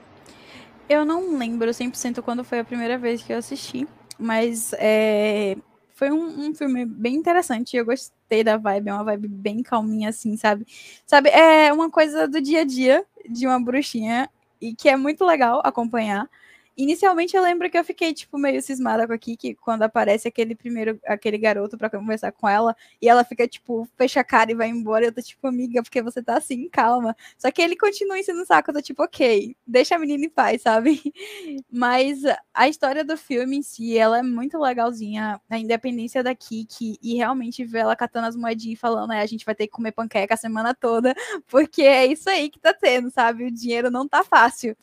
[0.90, 3.88] Eu não lembro 100% quando foi a primeira vez que eu assisti,
[4.20, 5.56] mas é,
[5.94, 7.78] foi um, um, filme bem interessante.
[7.78, 10.66] Eu gostei da vibe, é uma vibe bem calminha, assim, sabe?
[11.06, 15.26] Sabe, é uma coisa do dia a dia de uma bruxinha e que é muito
[15.26, 16.30] legal acompanhar.
[16.76, 20.56] Inicialmente eu lembro que eu fiquei, tipo, meio cismada com a Kiki quando aparece aquele
[20.56, 24.56] primeiro, aquele garoto para conversar com ela, e ela fica, tipo, fecha a cara e
[24.56, 25.06] vai embora.
[25.06, 27.16] Eu tô, tipo, amiga, porque você tá assim, calma.
[27.38, 30.64] Só que ele continua ensinando saco, eu tô, tipo, ok, deixa a menina em paz,
[30.64, 31.00] sabe?
[31.72, 32.22] Mas
[32.54, 37.16] a história do filme em si, ela é muito legalzinha, a independência da Kiki, e
[37.16, 39.92] realmente ver ela catando as moedinhas e falando, é, a gente vai ter que comer
[39.92, 41.14] panqueca a semana toda,
[41.48, 43.44] porque é isso aí que tá tendo, sabe?
[43.46, 44.76] O dinheiro não tá fácil.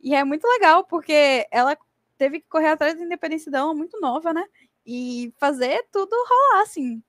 [0.00, 1.76] E é muito legal, porque ela
[2.16, 4.44] teve que correr atrás da independência dela muito nova, né?
[4.86, 7.02] E fazer tudo rolar, assim.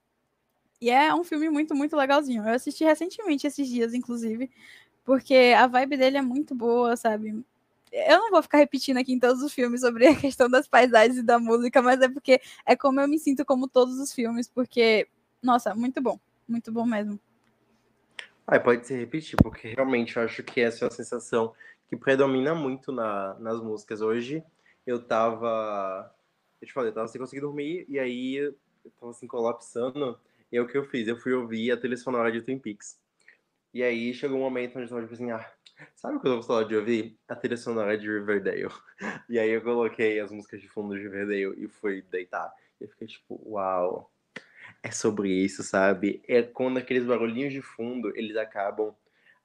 [0.81, 2.43] E é um filme muito, muito legalzinho.
[2.47, 4.49] Eu assisti recentemente esses dias, inclusive,
[5.03, 7.43] porque a vibe dele é muito boa, sabe?
[7.91, 11.17] Eu não vou ficar repetindo aqui em todos os filmes sobre a questão das paisagens
[11.17, 14.47] e da música, mas é porque é como eu me sinto como todos os filmes,
[14.47, 15.07] porque,
[15.41, 16.19] nossa, muito bom.
[16.47, 17.19] Muito bom mesmo.
[18.47, 21.53] Ah, pode se repetir, porque realmente eu acho que essa é a sensação
[21.89, 23.99] que predomina muito na, nas músicas.
[23.99, 24.43] Hoje
[24.85, 26.13] eu tava.
[26.61, 28.55] Eu te falei, eu tava sem conseguir dormir, e aí eu
[28.99, 30.19] tava assim colapsando.
[30.51, 32.99] E é o que eu fiz, eu fui ouvir a trilha sonora de Twin Peaks.
[33.73, 35.51] E aí chegou um momento onde eu tava tipo assim, ah,
[35.95, 37.17] sabe o que eu gostava de ouvir?
[37.27, 38.67] A trilha sonora de Riverdale.
[39.29, 42.51] E aí eu coloquei as músicas de fundo de Riverdale e fui deitar.
[42.81, 44.11] E eu fiquei tipo, uau,
[44.81, 46.21] é sobre isso, sabe?
[46.27, 48.93] É quando aqueles barulhinhos de fundo, eles acabam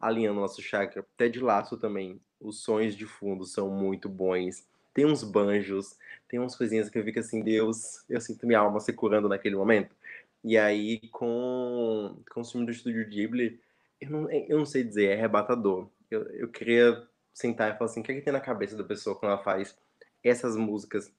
[0.00, 1.04] alinhando nosso chakra.
[1.14, 2.20] Até de laço também.
[2.44, 4.66] Os sons de fundo são muito bons.
[4.92, 5.96] Tem uns banjos,
[6.28, 9.57] tem umas coisinhas que eu fico assim, Deus, eu sinto minha alma se curando naquele
[9.57, 9.96] momento.
[10.44, 13.61] E aí, com, com o filme do Estúdio Ghibli,
[14.00, 15.88] eu não, eu não sei dizer, é arrebatador.
[16.11, 17.02] Eu, eu queria
[17.33, 19.42] sentar e falar assim, o que, é que tem na cabeça da pessoa quando ela
[19.42, 19.76] faz
[20.22, 21.11] essas músicas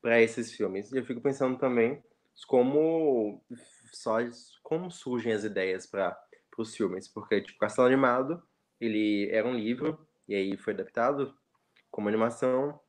[0.00, 0.90] para esses filmes?
[0.92, 2.02] E eu fico pensando também
[2.46, 3.42] como
[3.92, 4.16] só
[4.62, 6.18] como surgem as ideias para
[6.56, 8.42] os filmes, porque tipo Castelo Animado,
[8.80, 9.98] ele era um livro
[10.30, 11.34] e aí foi adaptado
[11.90, 12.80] como animação.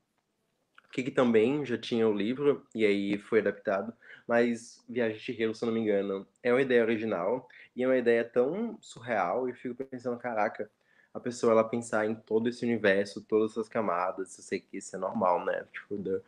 [0.94, 3.94] Que, também já tinha o livro e aí foi adaptado,
[4.28, 7.88] mas Viagem de Chihiro, se eu não me engano, é uma ideia original e é
[7.88, 10.70] uma ideia tão surreal e fico pensando, caraca,
[11.14, 14.94] a pessoa ela pensar em todo esse universo, todas essas camadas, eu sei que isso
[14.94, 15.66] é normal, né?
[15.72, 16.22] Tipo,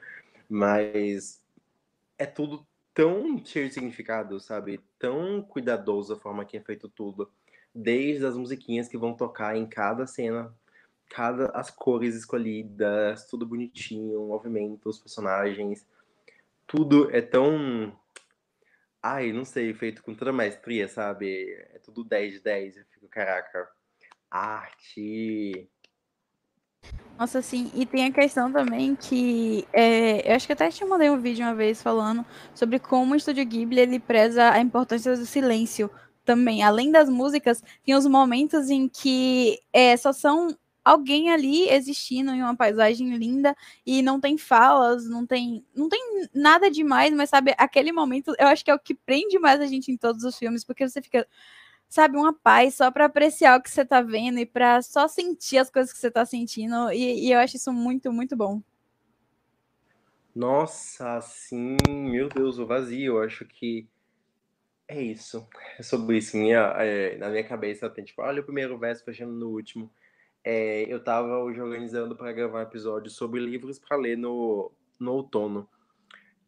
[0.49, 1.43] mas
[2.17, 4.79] é tudo tão cheio de significado, sabe?
[4.97, 7.29] Tão cuidadoso a forma que é feito tudo.
[7.75, 10.55] Desde as musiquinhas que vão tocar em cada cena,
[11.09, 15.85] cada as cores escolhidas, tudo bonitinho, o movimento, os personagens.
[16.67, 17.97] Tudo é tão.
[19.01, 21.51] Ai, não sei, feito com toda maestria, sabe?
[21.73, 22.77] É tudo 10 de 10.
[22.77, 23.69] Eu fico, caraca,
[24.31, 25.69] arte.
[27.17, 31.09] Nossa, sim, e tem a questão também que é, eu acho que até te mandei
[31.09, 35.25] um vídeo uma vez falando sobre como o Estúdio Ghibli ele preza a importância do
[35.25, 35.89] silêncio
[36.25, 36.63] também.
[36.63, 42.41] Além das músicas, tem os momentos em que é, só são alguém ali existindo em
[42.41, 47.53] uma paisagem linda e não tem falas, não tem, não tem nada demais, mas sabe,
[47.57, 50.37] aquele momento eu acho que é o que prende mais a gente em todos os
[50.37, 51.27] filmes, porque você fica
[51.93, 55.59] sabe, uma paz só para apreciar o que você tá vendo e para só sentir
[55.59, 56.91] as coisas que você tá sentindo.
[56.91, 58.63] E, e, eu acho isso muito, muito bom.
[60.35, 63.17] Nossa, sim, meu Deus, o vazio.
[63.17, 63.87] Eu acho que
[64.87, 65.47] é isso.
[65.77, 66.35] É sobre isso.
[66.35, 69.91] Minha, é, na minha cabeça tem tipo, olha o primeiro verso fechando no último.
[70.43, 75.13] É, eu tava hoje organizando para gravar um episódio sobre livros para ler no, no
[75.13, 75.69] outono.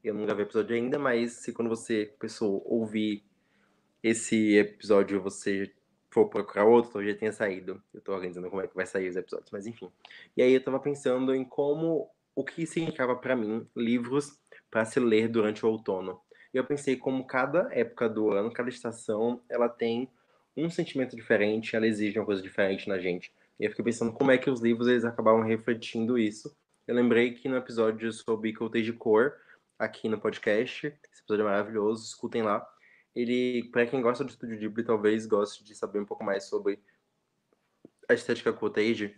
[0.04, 3.24] Eu não gravei episódio ainda, mas se quando você, pessoa, ouvir
[4.04, 5.72] esse episódio você
[6.12, 7.82] for procurar outro, já tenha saído.
[7.94, 9.90] Eu tô organizando como é que vai sair os episódios, mas enfim.
[10.36, 15.00] E aí eu tava pensando em como, o que significava para mim livros para se
[15.00, 16.22] ler durante o outono.
[16.54, 20.10] Eu pensei como cada época do ano, cada estação, ela tem
[20.56, 23.34] um sentimento diferente, ela exige uma coisa diferente na gente.
[23.60, 26.56] E eu fiquei pensando como é que os livros eles acabavam refletindo isso.
[26.88, 29.34] Eu lembrei que no episódio sobre Cottage Core,
[29.80, 32.66] aqui no podcast, esse episódio é maravilhoso, escutem lá
[33.16, 36.80] ele, para quem gosta do Estúdio Ghibli, talvez goste de saber um pouco mais sobre
[38.10, 39.16] a estética cottage,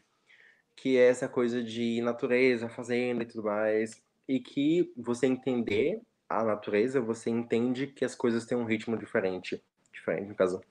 [0.76, 6.44] que é essa coisa de natureza, fazenda e tudo mais, e que você entender a
[6.44, 10.62] natureza, você entende que as coisas têm um ritmo diferente, diferente no caso.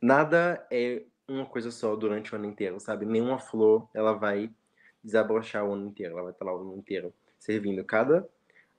[0.00, 3.04] Nada é uma coisa só durante o ano inteiro, sabe?
[3.06, 4.50] Nenhuma flor, ela vai
[5.02, 7.84] desabrochar o ano inteiro, ela vai estar lá o ano inteiro servindo.
[7.84, 8.28] Cada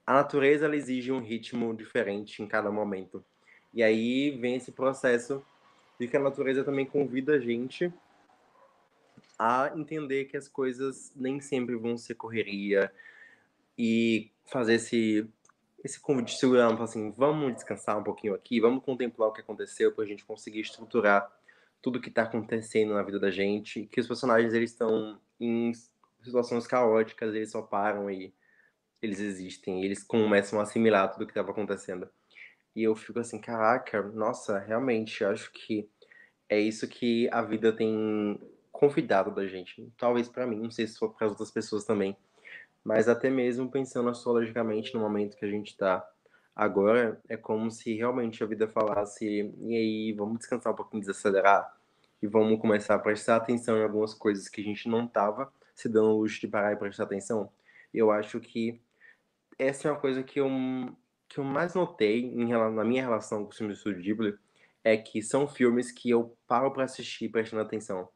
[0.05, 3.23] a natureza ela exige um ritmo diferente em cada momento.
[3.73, 5.43] E aí vem esse processo
[5.99, 7.91] de que a natureza também convida a gente
[9.39, 12.91] a entender que as coisas nem sempre vão ser correria
[13.77, 15.27] e fazer esse
[15.83, 19.91] esse convite de segurança, assim, vamos descansar um pouquinho aqui, vamos contemplar o que aconteceu
[19.91, 21.29] para a gente conseguir estruturar
[21.83, 25.73] tudo que está acontecendo na vida da gente, que os personagens eles estão em
[26.23, 28.33] situações caóticas, eles só param e
[29.01, 32.09] eles existem, eles começam a assimilar tudo que estava acontecendo.
[32.73, 35.89] E eu fico assim, caraca, nossa, realmente, acho que
[36.47, 38.39] é isso que a vida tem
[38.71, 39.91] convidado da gente.
[39.97, 42.15] Talvez para mim, não sei se for para outras pessoas também.
[42.81, 46.09] Mas até mesmo pensando astrologicamente no momento que a gente está
[46.55, 49.25] agora, é como se realmente a vida falasse:
[49.61, 51.75] e aí, vamos descansar um pouquinho, desacelerar
[52.21, 55.89] e vamos começar a prestar atenção em algumas coisas que a gente não estava se
[55.89, 57.51] dando o luxo de parar e prestar atenção.
[57.93, 58.81] Eu acho que
[59.57, 60.49] essa é uma coisa que eu
[61.27, 64.37] que eu mais notei em, na minha relação com os filmes do Estúdio Ghibli
[64.83, 68.07] é que são filmes que eu paro para assistir prestando atenção.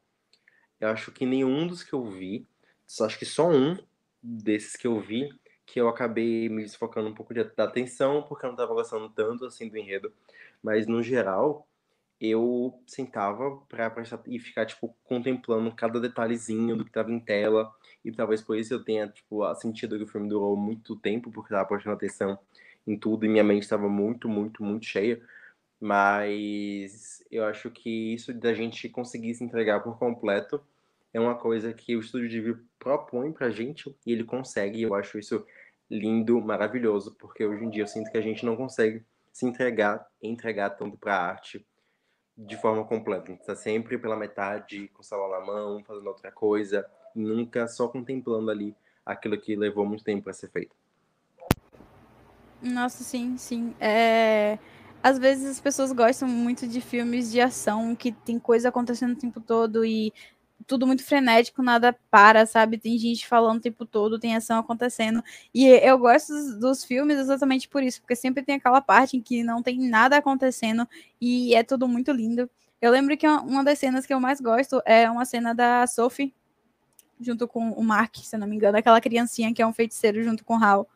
[0.80, 2.46] Eu acho que nenhum dos que eu vi,
[3.00, 3.76] acho que só um
[4.22, 5.28] desses que eu vi
[5.68, 9.08] que eu acabei me desfocando um pouco de, da atenção porque eu não estava gostando
[9.10, 10.10] tanto assim do enredo,
[10.62, 11.68] mas no geral
[12.20, 17.72] eu sentava para prestar e ficar tipo contemplando cada detalhezinho do que estava em tela
[18.04, 21.52] e talvez por isso eu tenha tipo sentido que o filme durou muito tempo porque
[21.52, 22.38] estava prestando atenção
[22.86, 25.20] em tudo e minha mente estava muito, muito, muito cheia.
[25.80, 30.60] Mas eu acho que isso da gente conseguir se entregar por completo
[31.12, 34.78] é uma coisa que o estúdio de vídeo propõe pra gente e ele consegue.
[34.78, 35.44] E eu acho isso
[35.90, 40.06] lindo, maravilhoso, porque hoje em dia eu sinto que a gente não consegue se entregar,
[40.22, 41.66] entregar tanto para a arte
[42.36, 43.24] de forma completa.
[43.24, 47.66] A gente está sempre pela metade, com o celular na mão, fazendo outra coisa, nunca
[47.66, 50.76] só contemplando ali aquilo que levou muito tempo para ser feito.
[52.60, 53.74] Nossa, sim, sim.
[53.80, 54.58] É...
[55.02, 59.18] Às vezes as pessoas gostam muito de filmes de ação, que tem coisa acontecendo o
[59.18, 60.12] tempo todo e
[60.68, 62.76] tudo muito frenético, nada para, sabe?
[62.78, 65.24] Tem gente falando o tempo todo, tem ação acontecendo.
[65.52, 69.22] E eu gosto dos, dos, filmes exatamente por isso, porque sempre tem aquela parte em
[69.22, 70.86] que não tem nada acontecendo
[71.20, 72.48] e é tudo muito lindo.
[72.82, 76.34] Eu lembro que uma das cenas que eu mais gosto é uma cena da Sophie,
[77.18, 80.44] junto com o Mark, se não me engano, aquela criancinha que é um feiticeiro junto
[80.44, 80.86] com o Hal.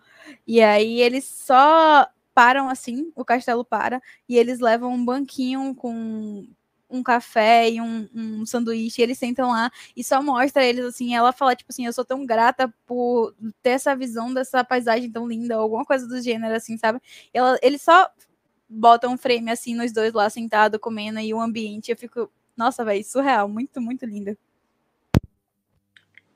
[0.46, 6.46] E aí eles só param assim, o castelo para, e eles levam um banquinho com
[6.92, 11.14] um café e um, um sanduíche, e eles sentam lá e só mostra eles assim,
[11.14, 15.26] ela fala, tipo assim, eu sou tão grata por ter essa visão dessa paisagem tão
[15.26, 17.00] linda, ou alguma coisa do gênero, assim, sabe?
[17.32, 18.08] Ela, eles só
[18.68, 22.84] botam um frame assim nos dois lá sentado comendo e o ambiente, eu fico, nossa,
[22.84, 24.36] velho, surreal, muito, muito lindo.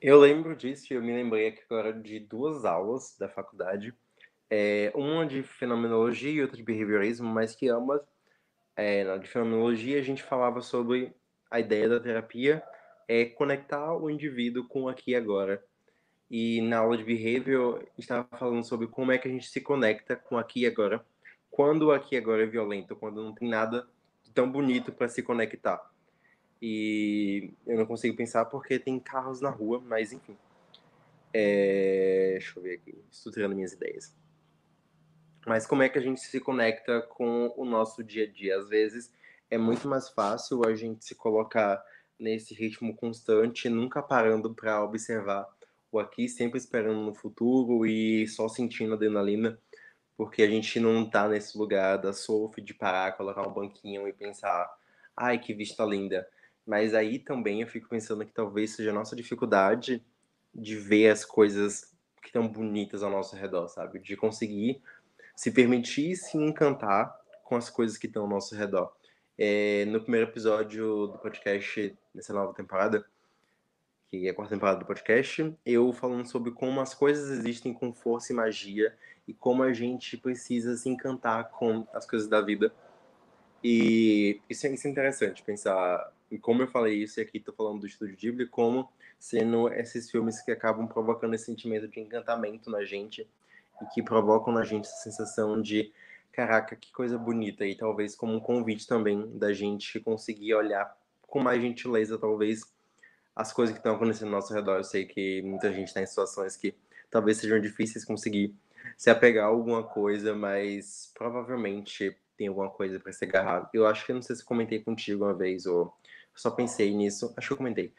[0.00, 3.94] Eu lembro disso, eu me lembrei aqui agora de duas aulas da faculdade,
[4.48, 8.00] é, uma de fenomenologia e outra de behaviorismo, mas que ambas,
[8.76, 11.14] é, na fenomenologia, a gente falava sobre
[11.50, 12.62] a ideia da terapia
[13.08, 15.64] é conectar o indivíduo com aqui e agora.
[16.30, 20.16] E na aula de behavior, estava falando sobre como é que a gente se conecta
[20.16, 21.04] com aqui e agora,
[21.50, 23.88] quando o aqui e agora é violento, quando não tem nada
[24.34, 25.80] tão bonito para se conectar.
[26.60, 30.36] E eu não consigo pensar porque tem carros na rua, mas enfim.
[31.32, 32.30] É...
[32.32, 34.16] Deixa eu ver aqui, estou tirando minhas ideias.
[35.46, 38.58] Mas como é que a gente se conecta com o nosso dia a dia?
[38.58, 39.12] Às vezes
[39.48, 41.80] é muito mais fácil a gente se colocar
[42.18, 45.46] nesse ritmo constante, nunca parando para observar
[45.92, 49.56] o aqui, sempre esperando no futuro e só sentindo adrenalina,
[50.16, 54.12] porque a gente não está nesse lugar da surf de parar, colocar um banquinho e
[54.12, 54.68] pensar,
[55.16, 56.28] ai que vista linda.
[56.66, 60.04] Mas aí também eu fico pensando que talvez seja a nossa dificuldade
[60.52, 64.00] de ver as coisas que estão bonitas ao nosso redor, sabe?
[64.00, 64.82] De conseguir
[65.36, 68.90] se permitir se encantar com as coisas que estão ao nosso redor.
[69.38, 73.04] É, no primeiro episódio do podcast nessa nova temporada,
[74.08, 77.92] que é a quarta temporada do podcast, eu falando sobre como as coisas existem com
[77.92, 78.96] força e magia
[79.28, 82.72] e como a gente precisa se encantar com as coisas da vida.
[83.62, 87.54] E isso é, isso é interessante, pensar em como eu falei isso, e aqui estou
[87.54, 92.70] falando do Estúdio Ghibli, como sendo esses filmes que acabam provocando esse sentimento de encantamento
[92.70, 93.28] na gente
[93.82, 95.92] e que provocam na gente essa sensação de
[96.32, 101.40] caraca, que coisa bonita, e talvez como um convite também da gente conseguir olhar com
[101.40, 102.60] mais gentileza, talvez,
[103.34, 104.76] as coisas que estão acontecendo ao nosso redor.
[104.76, 106.74] Eu sei que muita gente está em situações que
[107.10, 108.54] talvez sejam difíceis conseguir
[108.96, 113.68] se apegar a alguma coisa, mas provavelmente tem alguma coisa para se agarrar.
[113.72, 115.94] Eu acho que não sei se comentei contigo uma vez ou
[116.34, 117.94] só pensei nisso, acho que eu comentei,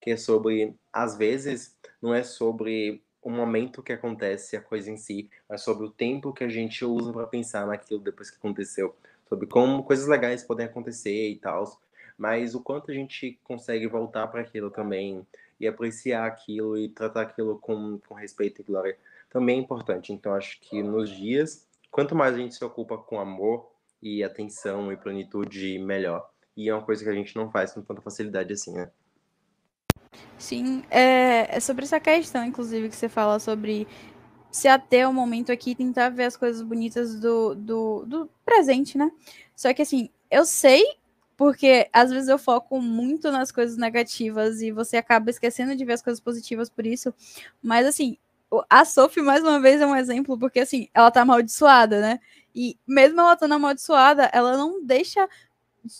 [0.00, 4.96] que é sobre às vezes não é sobre o momento que acontece a coisa em
[4.96, 8.94] si, mas sobre o tempo que a gente usa para pensar naquilo depois que aconteceu,
[9.28, 11.80] sobre como coisas legais podem acontecer e tal,
[12.18, 15.26] mas o quanto a gente consegue voltar para aquilo também
[15.58, 18.98] e apreciar aquilo e tratar aquilo com, com respeito e glória
[19.30, 20.12] também é importante.
[20.12, 23.70] Então acho que nos dias, quanto mais a gente se ocupa com amor
[24.02, 26.28] e atenção e plenitude, melhor.
[26.56, 28.90] E é uma coisa que a gente não faz com tanta facilidade assim, né?
[30.38, 33.86] Sim, é, é sobre essa questão, inclusive, que você fala sobre
[34.50, 39.10] se até o momento aqui tentar ver as coisas bonitas do, do, do presente, né?
[39.56, 40.84] Só que assim, eu sei
[41.36, 45.94] porque às vezes eu foco muito nas coisas negativas e você acaba esquecendo de ver
[45.94, 47.12] as coisas positivas por isso.
[47.62, 48.18] Mas assim,
[48.68, 52.20] a Sophie, mais uma vez, é um exemplo, porque assim, ela tá amaldiçoada, né?
[52.54, 55.28] E mesmo ela estando amaldiçoada, ela não deixa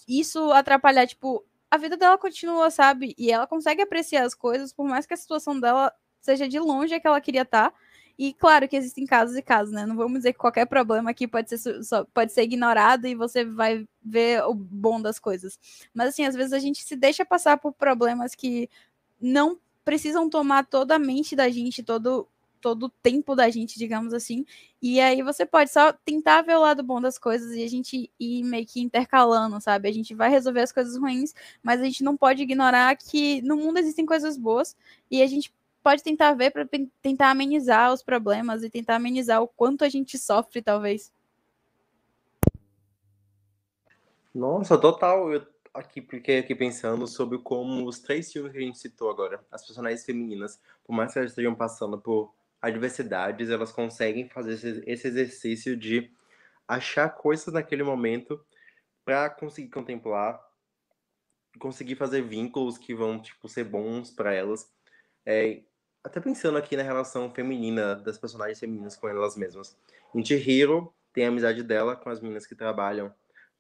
[0.07, 3.15] isso atrapalhar, tipo, a vida dela continua, sabe?
[3.17, 6.93] E ela consegue apreciar as coisas, por mais que a situação dela seja de longe
[6.93, 7.71] a que ela queria estar.
[7.71, 7.77] Tá.
[8.19, 9.87] E claro que existem casos e casos, né?
[9.87, 13.43] Não vamos dizer que qualquer problema aqui pode ser, só, pode ser ignorado e você
[13.43, 15.59] vai ver o bom das coisas.
[15.95, 18.69] Mas assim, às vezes a gente se deixa passar por problemas que
[19.19, 22.29] não precisam tomar toda a mente da gente, todo
[22.63, 24.47] todo o tempo da gente, digamos assim.
[24.81, 28.11] E aí você pode só tentar ver o lado bom das coisas e a gente
[28.19, 29.89] ir meio que intercalando, sabe?
[29.89, 33.57] A gente vai resolver as coisas ruins, mas a gente não pode ignorar que no
[33.57, 34.77] mundo existem coisas boas
[35.11, 36.67] e a gente pode tentar ver para
[37.03, 41.13] tentar amenizar os problemas e tentar amenizar o quanto a gente sofre, talvez.
[44.33, 45.33] Nossa, total.
[45.33, 45.45] Eu
[45.75, 49.65] aqui porque aqui pensando sobre como os três filmes que a gente citou agora, as
[49.65, 55.09] personagens femininas, por mais que elas estejam passando por adversidades, elas conseguem fazer esse, esse
[55.09, 56.11] exercício de
[56.67, 58.43] achar coisas naquele momento
[59.05, 60.41] para conseguir contemplar,
[61.59, 64.73] conseguir fazer vínculos que vão tipo ser bons para elas.
[65.27, 65.63] É,
[66.05, 69.77] até pensando aqui na relação feminina das personagens femininas com elas mesmas.
[70.15, 73.13] Em Chihiro tem a amizade dela com as meninas que trabalham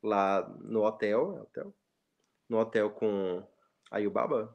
[0.02, 1.74] lá no hotel, é hotel
[2.48, 3.42] no hotel com
[3.90, 4.54] a Yubaba.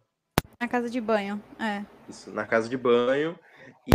[0.60, 1.84] Na casa de banho, é.
[2.08, 3.38] Isso, na casa de banho.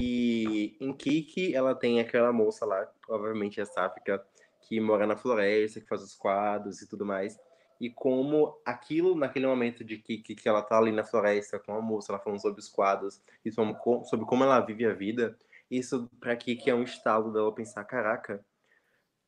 [0.01, 4.25] E em Kiki, ela tem aquela moça lá, provavelmente é sáfica,
[4.63, 7.39] que mora na floresta, que faz os quadros e tudo mais.
[7.81, 11.83] E como aquilo, naquele momento de Kiki, que ela tá ali na floresta com a
[11.83, 15.37] moça, ela falando sobre os quadros e sobre como ela vive a vida,
[15.71, 18.45] isso pra Kiki é um estalo dela pensar: caraca,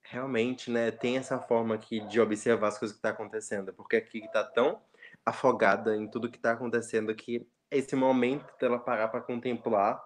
[0.02, 4.00] realmente, né, tem essa forma aqui de observar as coisas que tá acontecendo, porque a
[4.00, 4.80] Kiki tá tão
[5.26, 10.04] afogada em tudo que tá acontecendo que esse momento dela parar para contemplar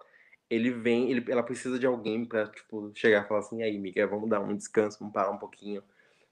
[0.51, 4.07] ele vem, ele, ela precisa de alguém para tipo, chegar e falar assim, aí, amiga,
[4.07, 5.83] vamos dar um descanso, vamos parar um pouquinho,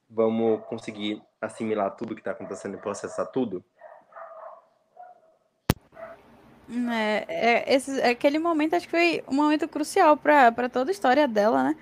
[0.09, 3.65] vamos conseguir assimilar tudo que está acontecendo e processar tudo.
[6.69, 11.29] É, é, esse, aquele momento acho que foi um momento crucial para toda a história
[11.29, 11.77] dela, né?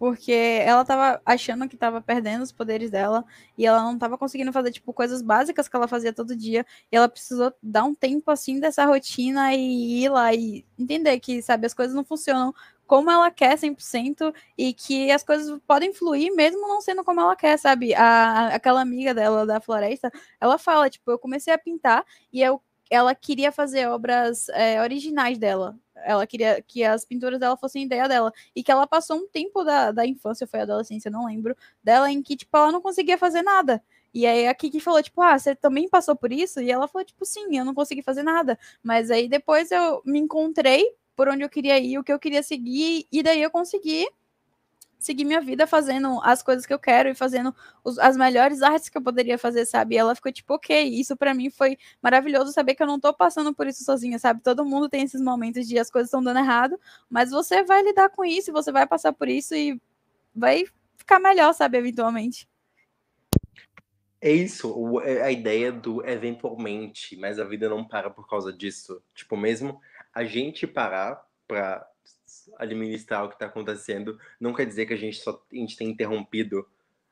[0.00, 3.22] Porque ela tava achando que tava perdendo os poderes dela
[3.58, 6.64] e ela não tava conseguindo fazer, tipo, coisas básicas que ela fazia todo dia.
[6.90, 11.42] E ela precisou dar um tempo, assim, dessa rotina e ir lá e entender que,
[11.42, 12.54] sabe, as coisas não funcionam
[12.86, 17.36] como ela quer 100% e que as coisas podem fluir mesmo não sendo como ela
[17.36, 17.94] quer, sabe?
[17.94, 22.62] A, aquela amiga dela da floresta, ela fala, tipo, eu comecei a pintar e eu,
[22.90, 28.08] ela queria fazer obras é, originais dela, ela queria que as pinturas dela fossem ideia
[28.08, 28.32] dela.
[28.54, 32.22] E que ela passou um tempo da, da infância, foi adolescência, não lembro, dela, em
[32.22, 33.82] que, tipo, ela não conseguia fazer nada.
[34.12, 36.60] E aí a Kiki falou, tipo, ah, você também passou por isso?
[36.60, 38.58] E ela falou, tipo, sim, eu não consegui fazer nada.
[38.82, 42.42] Mas aí depois eu me encontrei por onde eu queria ir, o que eu queria
[42.42, 44.08] seguir, e daí eu consegui
[45.00, 48.88] seguir minha vida fazendo as coisas que eu quero e fazendo os, as melhores artes
[48.88, 49.94] que eu poderia fazer, sabe?
[49.94, 53.12] E ela ficou tipo, ok, isso para mim foi maravilhoso saber que eu não tô
[53.12, 54.42] passando por isso sozinha, sabe?
[54.42, 56.78] Todo mundo tem esses momentos de as coisas estão dando errado,
[57.08, 59.80] mas você vai lidar com isso, você vai passar por isso e
[60.34, 60.64] vai
[60.96, 62.48] ficar melhor, sabe, eventualmente.
[64.22, 69.02] É isso, é a ideia do eventualmente, mas a vida não para por causa disso.
[69.14, 69.80] Tipo, mesmo
[70.12, 71.89] a gente parar para
[72.58, 75.88] administrar o que está acontecendo, não quer dizer que a gente só a gente tem
[75.88, 76.66] interrompido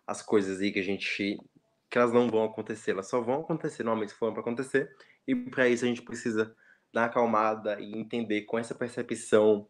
[0.07, 1.39] as coisas aí que a gente
[1.91, 4.95] que elas não vão acontecer, elas só vão acontecer normalmente se foram para acontecer,
[5.27, 6.55] e para isso a gente precisa
[6.93, 9.67] dar uma acalmada e entender com essa percepção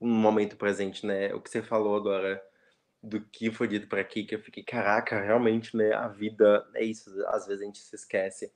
[0.00, 1.34] no momento presente, né?
[1.34, 2.42] O que você falou agora
[3.02, 5.92] do que foi dito para aqui, que eu fiquei, caraca, realmente, né?
[5.94, 8.52] A vida é isso, às vezes a gente se esquece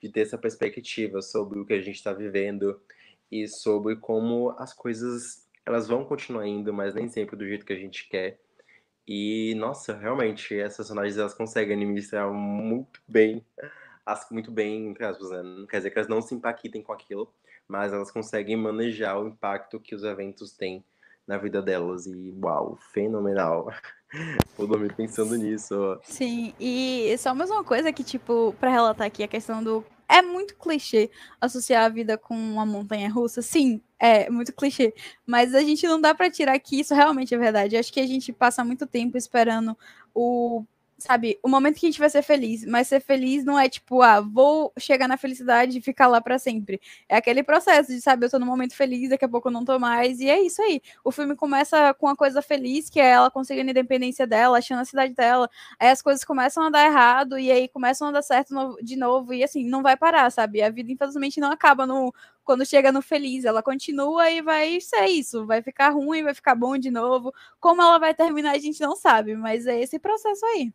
[0.00, 2.80] de ter essa perspectiva sobre o que a gente está vivendo
[3.30, 7.72] e sobre como as coisas elas vão continuar indo, mas nem sempre do jeito que
[7.72, 8.38] a gente quer.
[9.06, 13.44] E, nossa, realmente, essas personagens elas conseguem administrar muito bem,
[14.04, 15.42] as, muito bem, entre aspas, né?
[15.42, 17.32] Não quer dizer que elas não se impactem com aquilo,
[17.68, 20.84] mas elas conseguem manejar o impacto que os eventos têm
[21.26, 22.06] na vida delas.
[22.06, 23.72] E, uau, fenomenal.
[24.56, 25.98] Vou dormir pensando nisso.
[26.02, 30.22] Sim, e só mais uma coisa que, tipo, para relatar aqui a questão do é
[30.22, 33.42] muito clichê associar a vida com uma montanha russa.
[33.42, 34.94] Sim, é muito clichê.
[35.26, 37.76] Mas a gente não dá para tirar que isso realmente é verdade.
[37.76, 39.76] acho que a gente passa muito tempo esperando
[40.14, 40.64] o
[41.04, 44.00] sabe, o momento que a gente vai ser feliz, mas ser feliz não é tipo,
[44.00, 46.80] ah, vou chegar na felicidade e ficar lá para sempre.
[47.08, 49.64] É aquele processo de, sabe, eu tô no momento feliz, daqui a pouco eu não
[49.64, 50.80] tô mais, e é isso aí.
[51.04, 54.80] O filme começa com uma coisa feliz, que é ela conseguindo a independência dela, achando
[54.80, 55.48] a cidade dela,
[55.78, 58.96] aí as coisas começam a dar errado, e aí começam a dar certo no, de
[58.96, 60.62] novo, e assim, não vai parar, sabe?
[60.62, 62.12] A vida, infelizmente, não acaba no
[62.44, 66.54] quando chega no feliz, ela continua e vai ser isso, vai ficar ruim, vai ficar
[66.54, 67.32] bom de novo.
[67.60, 70.72] Como ela vai terminar, a gente não sabe, mas é esse processo aí.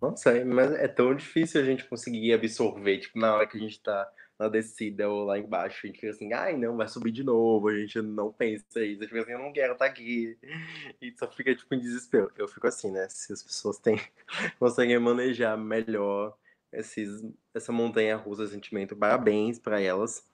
[0.00, 3.60] Nossa, é, mas é tão difícil a gente conseguir absorver, tipo, na hora que a
[3.60, 7.10] gente tá na descida ou lá embaixo, a gente fica assim, ai não, vai subir
[7.10, 9.86] de novo, a gente não pensa isso, a gente fica assim, eu não quero estar
[9.86, 10.38] tá aqui,
[11.02, 12.30] e só fica tipo em desespero.
[12.36, 14.00] Eu fico assim, né, se as pessoas têm,
[14.60, 16.36] conseguem manejar melhor
[16.72, 20.24] esses, essa montanha russa sentimento, parabéns para elas,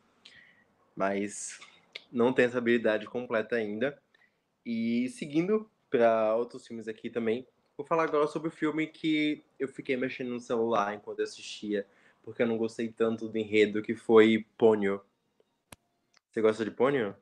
[0.95, 1.59] mas
[2.13, 3.99] não tem essa habilidade completa ainda.
[4.67, 7.47] E seguindo para outros filmes aqui também,
[7.77, 11.85] Vou falar agora sobre o filme que eu fiquei mexendo no celular enquanto assistia,
[12.23, 15.01] porque eu não gostei tanto do enredo, que foi Ponyo.
[16.31, 17.17] Você gosta de Ponyo?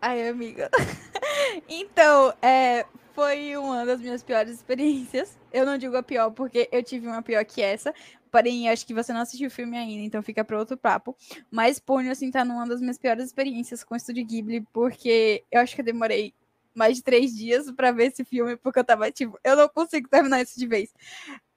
[0.00, 0.70] Ai, amiga.
[1.66, 2.84] então, é,
[3.14, 5.38] foi uma das minhas piores experiências.
[5.50, 7.94] Eu não digo a pior, porque eu tive uma pior que essa.
[8.30, 11.16] Porém, acho que você não assistiu o filme ainda, então fica para outro papo.
[11.50, 15.62] Mas Ponyo, assim, tá numa das minhas piores experiências com o Estúdio Ghibli, porque eu
[15.62, 16.34] acho que eu demorei
[16.76, 20.08] mais de três dias para ver esse filme, porque eu tava tipo, eu não consigo
[20.08, 20.92] terminar isso de vez.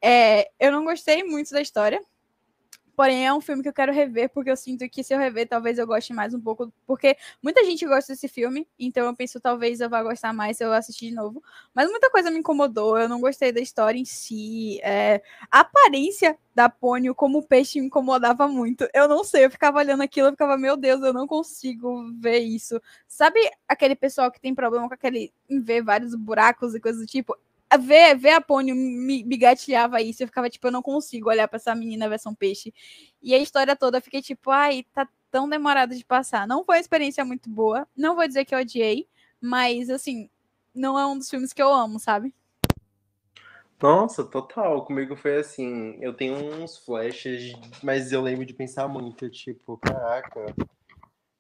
[0.04, 2.02] É, eu não gostei muito da história,
[3.00, 5.48] Porém, é um filme que eu quero rever, porque eu sinto que se eu rever,
[5.48, 6.70] talvez eu goste mais um pouco.
[6.86, 10.66] Porque muita gente gosta desse filme, então eu penso talvez eu vá gostar mais se
[10.66, 11.42] eu assistir de novo.
[11.74, 14.82] Mas muita coisa me incomodou, eu não gostei da história em si.
[14.84, 15.22] É...
[15.50, 18.86] A aparência da Pônio como peixe me incomodava muito.
[18.94, 22.40] Eu não sei, eu ficava olhando aquilo, eu ficava, meu Deus, eu não consigo ver
[22.40, 22.82] isso.
[23.08, 27.08] Sabe aquele pessoal que tem problema com aquele em ver vários buracos e coisas do
[27.08, 27.34] tipo?
[27.78, 30.24] Ver, ver a Pônio me, me gatilhava isso.
[30.24, 32.74] Eu ficava tipo, eu não consigo olhar para essa menina versão peixe.
[33.22, 36.48] E a história toda eu fiquei tipo, ai, tá tão demorado de passar.
[36.48, 37.88] Não foi uma experiência muito boa.
[37.96, 39.08] Não vou dizer que eu odiei,
[39.40, 40.30] mas assim,
[40.74, 42.34] não é um dos filmes que eu amo, sabe?
[43.82, 44.86] Nossa, total.
[44.86, 45.98] Comigo foi assim.
[46.02, 50.54] Eu tenho uns flashes, mas eu lembro de pensar muito, tipo, caraca,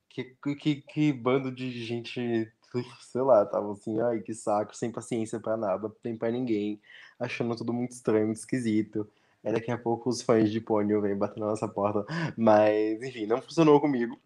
[0.10, 2.52] que, que, que bando de gente
[3.02, 6.82] sei lá, tava assim, ai, que saco, sem paciência para nada, nem pra ninguém,
[7.20, 9.08] achando tudo muito estranho, muito esquisito.
[9.44, 12.06] Aí daqui a pouco os fãs de Pônio vêm batendo na nossa porta.
[12.38, 14.20] Mas, enfim, não funcionou comigo.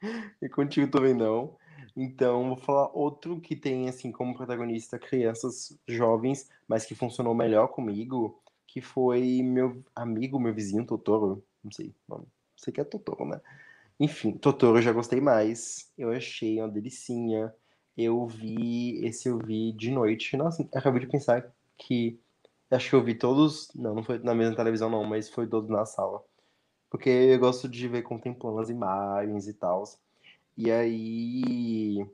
[0.42, 1.56] e contigo também não.
[1.96, 7.68] Então, vou falar outro que tem, assim, como protagonista crianças jovens, mas que funcionou melhor
[7.68, 11.44] comigo, que foi meu amigo, meu vizinho Totoro.
[11.62, 13.40] Não sei, não sei que é Totoro, né?
[14.00, 15.92] Enfim, Totoro eu já gostei mais.
[15.98, 17.54] Eu achei uma delicinha.
[18.02, 20.36] Eu vi, esse eu vi de noite.
[20.36, 22.18] Nossa, acabei de pensar que
[22.70, 25.68] acho que eu vi todos, não, não foi na mesma televisão não, mas foi todos
[25.68, 26.22] na sala.
[26.90, 29.84] Porque eu gosto de ver contemplando as imagens e tal.
[30.56, 32.06] E aí,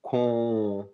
[0.00, 0.88] com,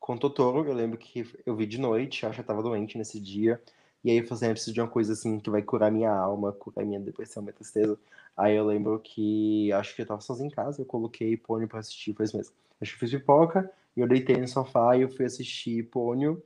[0.00, 3.20] com Totoro, eu lembro que eu vi de noite, acho que eu tava doente nesse
[3.20, 3.62] dia.
[4.04, 6.10] E aí eu falei assim, eu preciso de uma coisa assim que vai curar minha
[6.12, 7.98] alma, curar minha depressão, minha tristeza.
[8.36, 11.80] Aí eu lembro que acho que eu tava sozinho em casa, eu coloquei Pônio pra
[11.80, 12.54] assistir, foi isso mesmo.
[12.80, 16.42] Acho que fiz pipoca, e eu deitei no sofá e eu fui assistir Pônio.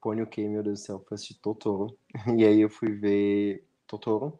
[0.00, 1.04] Pônio o quê, meu Deus do céu?
[1.06, 1.96] Fui assistir Totoro.
[2.36, 4.38] E aí eu fui ver Totoro.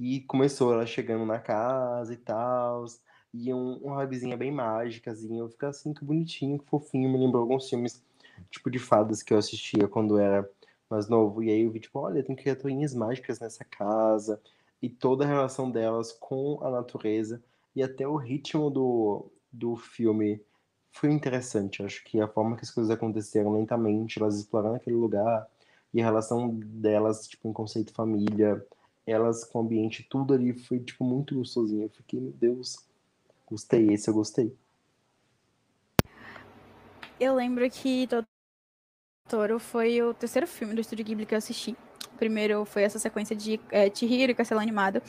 [0.00, 2.86] E começou ela chegando na casa e tal
[3.32, 5.40] e um, uma vibezinha bem mágicazinha.
[5.40, 7.10] Eu ficava assim, que bonitinho, que fofinho.
[7.10, 8.02] Me lembrou alguns filmes,
[8.50, 10.48] tipo, de fadas que eu assistia quando era
[10.92, 11.42] mais novo.
[11.42, 14.40] E aí eu vi, tipo, olha, tem criaturinhas mágicas nessa casa.
[14.80, 17.42] E toda a relação delas com a natureza.
[17.74, 20.40] E até o ritmo do, do filme
[20.92, 21.82] foi interessante.
[21.82, 25.48] Acho que a forma que as coisas aconteceram lentamente, elas explorando aquele lugar.
[25.94, 28.64] E a relação delas, tipo, em conceito família,
[29.06, 31.84] elas com o ambiente, tudo ali foi, tipo, muito gostosinho.
[31.84, 32.76] Eu fiquei, meu Deus,
[33.52, 34.56] Gostei, esse eu gostei.
[37.20, 38.08] Eu lembro que
[39.32, 41.74] Totoro foi o terceiro filme do Estúdio Ghibli que eu assisti.
[42.14, 45.00] O primeiro foi essa sequência de é, Chihiro e Castelo Animado.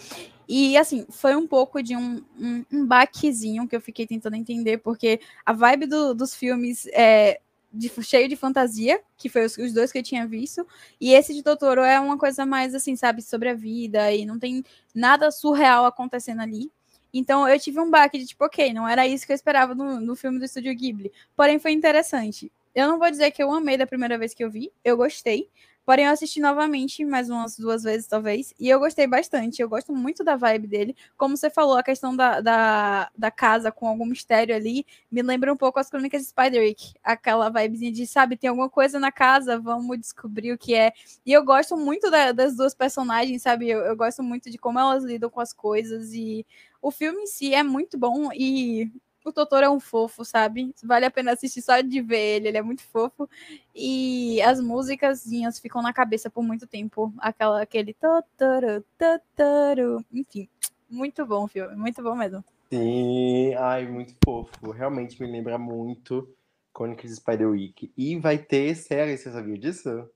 [0.47, 4.77] E, assim, foi um pouco de um, um, um baquezinho que eu fiquei tentando entender,
[4.77, 9.73] porque a vibe do, dos filmes é de, cheio de fantasia, que foi os, os,
[9.73, 10.65] dois que eu tinha visto,
[11.01, 14.39] e esse de Totoro é uma coisa mais, assim, sabe, sobre a vida, e não
[14.39, 14.63] tem
[14.95, 16.71] nada surreal acontecendo ali.
[17.13, 19.99] Então eu tive um baque de tipo, ok, não era isso que eu esperava no,
[19.99, 21.11] no filme do Estúdio Ghibli.
[21.35, 22.49] Porém, foi interessante.
[22.75, 25.49] Eu não vou dizer que eu amei da primeira vez que eu vi, eu gostei.
[25.85, 29.61] Porém, eu assisti novamente, mais umas duas vezes, talvez, e eu gostei bastante.
[29.61, 30.95] Eu gosto muito da vibe dele.
[31.17, 35.51] Como você falou, a questão da, da, da casa com algum mistério ali me lembra
[35.51, 36.93] um pouco as crônicas de Spider-Wick.
[37.03, 40.93] Aquela vibezinha de, sabe, tem alguma coisa na casa, vamos descobrir o que é.
[41.25, 43.69] E eu gosto muito da, das duas personagens, sabe?
[43.69, 46.13] Eu, eu gosto muito de como elas lidam com as coisas.
[46.13, 46.45] E
[46.81, 48.89] o filme em si é muito bom e
[49.25, 50.73] o Totoro é um fofo, sabe?
[50.83, 53.29] Vale a pena assistir só de ver ele, ele é muito fofo.
[53.73, 55.23] E as músicas
[55.61, 57.13] ficam na cabeça por muito tempo.
[57.19, 60.05] Aquela, aquele Totoro, Totoro.
[60.11, 60.47] Enfim,
[60.89, 62.43] muito bom o filme, muito bom mesmo.
[62.71, 64.71] Sim, ai, muito fofo.
[64.71, 66.27] Realmente me lembra muito
[66.75, 67.93] Chronicles Spider-Week.
[67.95, 70.09] E vai ter série, você sabia disso?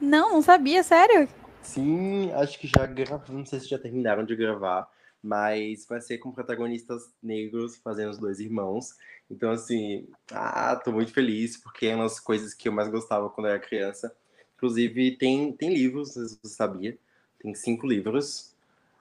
[0.00, 1.28] Não, não sabia, sério?
[1.62, 4.88] Sim, acho que já gravaram, não sei se já terminaram de gravar,
[5.22, 8.96] mas vai ser com protagonistas negros fazendo os dois irmãos.
[9.30, 13.28] Então, assim, ah, tô muito feliz, porque é uma das coisas que eu mais gostava
[13.30, 14.14] quando eu era criança.
[14.56, 16.98] Inclusive, tem, tem livros, você sabia?
[17.38, 18.54] Tem cinco livros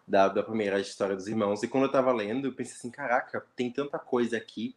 [0.07, 1.63] da, da primeira história dos irmãos.
[1.63, 4.75] E quando eu tava lendo, eu pensei assim, caraca, tem tanta coisa aqui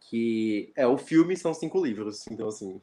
[0.00, 0.72] que...
[0.76, 2.80] É, o filme são cinco livros, então, assim,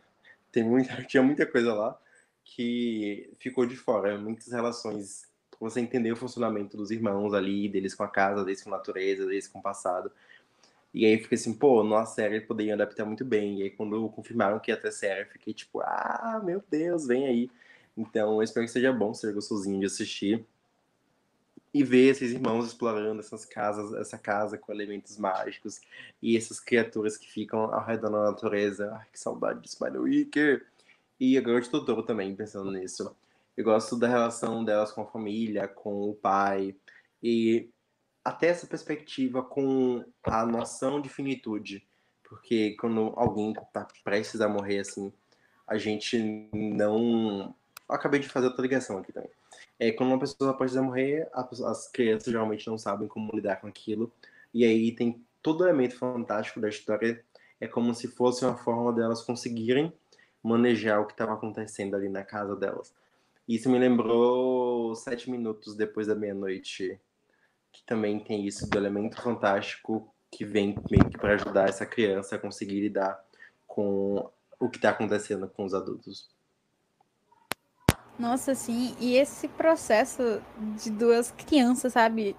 [0.52, 2.00] tem muita, tinha muita coisa lá
[2.44, 4.18] que ficou de fora.
[4.18, 5.28] Muitas relações
[5.60, 9.26] você entender o funcionamento dos irmãos ali, deles com a casa, deles com a natureza,
[9.26, 10.12] deles com o passado.
[10.94, 13.60] E aí fiquei assim, pô, numa série poderia adaptar muito bem.
[13.60, 17.52] E aí quando confirmaram que ia ter série, fiquei tipo, ah, meu Deus, vem aí.
[17.98, 20.46] Então eu espero que seja bom, seja gostosinho de assistir.
[21.74, 25.82] E ver esses irmãos explorando essas casas, essa casa com elementos mágicos
[26.22, 28.94] e essas criaturas que ficam ao redor da natureza.
[28.98, 30.62] Ai, que saudade de Spider-Week!
[31.20, 33.14] E agora de Totoro também, pensando nisso.
[33.58, 36.76] Eu gosto da relação delas com a família, com o pai,
[37.24, 37.70] e
[38.24, 41.88] até essa perspectiva com a noção de finitude.
[42.24, 45.14] Porque quando alguém está prestes a morrer, assim,
[45.68, 46.18] a gente
[46.54, 47.56] não.
[47.88, 49.30] Eu acabei de fazer outra ligação aqui também.
[49.80, 53.58] É, quando uma pessoa está prestes a morrer, as crianças geralmente não sabem como lidar
[53.58, 54.12] com aquilo.
[54.54, 57.24] E aí tem todo o elemento fantástico da história.
[57.62, 59.94] É como se fosse uma forma delas conseguirem
[60.42, 62.94] manejar o que estava acontecendo ali na casa delas.
[63.48, 67.00] Isso me lembrou Sete Minutos Depois da Meia-Noite,
[67.72, 72.36] que também tem isso do elemento fantástico que vem meio que para ajudar essa criança
[72.36, 73.24] a conseguir lidar
[73.68, 74.30] com
[74.60, 76.30] o que está acontecendo com os adultos.
[78.18, 80.42] Nossa, sim, e esse processo
[80.82, 82.36] de duas crianças, sabe?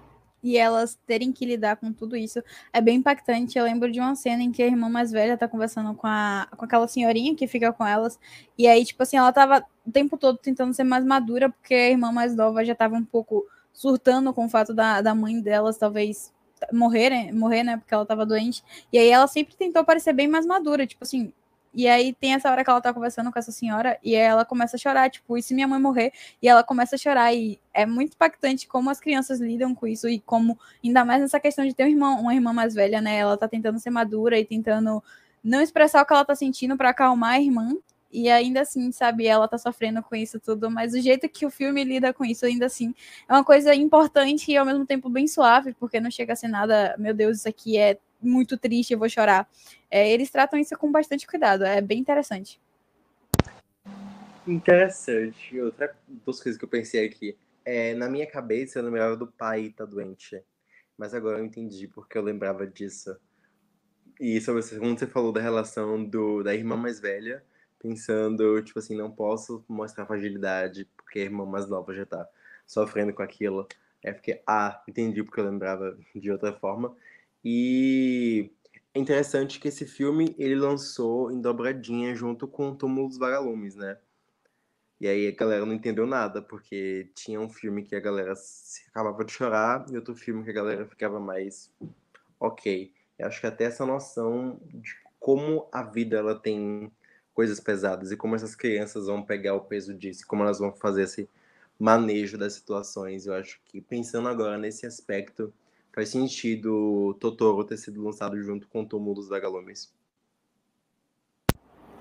[0.47, 2.41] E elas terem que lidar com tudo isso
[2.71, 3.57] é bem impactante.
[3.57, 6.47] Eu lembro de uma cena em que a irmã mais velha tá conversando com, a,
[6.55, 8.17] com aquela senhorinha que fica com elas,
[8.57, 11.89] e aí, tipo assim, ela tava o tempo todo tentando ser mais madura, porque a
[11.89, 15.77] irmã mais nova já tava um pouco surtando com o fato da, da mãe delas,
[15.77, 16.33] talvez
[16.71, 17.77] morrer, morrer, né?
[17.77, 18.63] Porque ela tava doente.
[18.91, 21.31] E aí ela sempre tentou parecer bem mais madura, tipo assim.
[21.77, 24.75] E aí tem essa hora que ela tá conversando com essa senhora e ela começa
[24.75, 26.11] a chorar, tipo, e se minha mãe morrer?
[26.41, 30.09] E ela começa a chorar e é muito impactante como as crianças lidam com isso
[30.09, 33.17] e como, ainda mais nessa questão de ter um irmão, uma irmã mais velha, né?
[33.17, 35.03] Ela tá tentando ser madura e tentando
[35.43, 37.75] não expressar o que ela tá sentindo para acalmar a irmã.
[38.11, 41.51] E ainda assim, sabe, ela tá sofrendo com isso tudo, mas o jeito que o
[41.51, 42.91] filme lida com isso, ainda assim,
[43.29, 46.47] é uma coisa importante e ao mesmo tempo bem suave, porque não chega a ser
[46.47, 49.49] nada, meu Deus, isso aqui é muito triste, eu vou chorar.
[49.89, 52.59] É, eles tratam isso com bastante cuidado, é bem interessante.
[54.47, 55.59] Interessante.
[55.59, 55.95] Outra
[56.25, 59.83] das coisas que eu pensei aqui, é, na minha cabeça eu lembrava do pai tá
[59.83, 60.41] doente,
[60.97, 63.17] mas agora eu entendi porque eu lembrava disso.
[64.19, 67.43] E sobre quando você falou da relação do, da irmã mais velha,
[67.77, 72.27] pensando, tipo assim, não posso mostrar fragilidade porque a irmã mais nova já tá
[72.65, 73.67] sofrendo com aquilo.
[74.01, 76.95] É porque, ah, entendi porque eu lembrava de outra forma.
[77.43, 78.51] E
[78.93, 83.75] é interessante que esse filme ele lançou em dobradinha junto com o Túmulo dos Vagalumes,
[83.75, 83.97] né?
[84.99, 88.33] E aí a galera não entendeu nada, porque tinha um filme que a galera
[88.89, 91.71] acabava de chorar e outro filme que a galera ficava mais
[92.39, 92.91] ok.
[93.19, 96.91] Eu acho que até essa noção de como a vida ela tem
[97.33, 101.03] coisas pesadas e como essas crianças vão pegar o peso disso, como elas vão fazer
[101.03, 101.29] esse
[101.79, 103.27] manejo das situações.
[103.27, 105.53] Eu acho que pensando agora nesse aspecto,
[105.97, 109.91] faz sentido Totoro ter sido lançado junto com Túmulos da Galomes.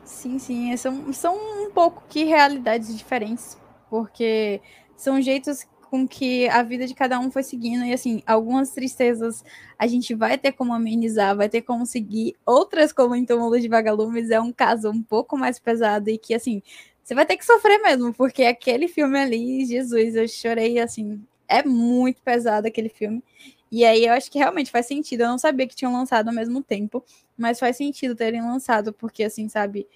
[0.05, 1.34] Sim, sim, são, são
[1.64, 3.57] um pouco que realidades diferentes,
[3.88, 4.61] porque
[4.99, 7.86] são jeitos com que a vida de cada um foi seguindo.
[7.86, 9.42] E assim, algumas tristezas
[9.78, 12.36] a gente vai ter como amenizar, vai ter como seguir.
[12.44, 16.34] Outras, como em Túmulo de Vagalumes, é um caso um pouco mais pesado e que,
[16.34, 16.62] assim,
[17.03, 21.62] você vai ter que sofrer mesmo, porque aquele filme ali, Jesus, eu chorei, assim, é
[21.62, 23.22] muito pesado aquele filme.
[23.71, 25.23] E aí eu acho que realmente faz sentido.
[25.23, 27.05] Eu não sabia que tinham lançado ao mesmo tempo,
[27.37, 29.87] mas faz sentido terem lançado, porque, assim, sabe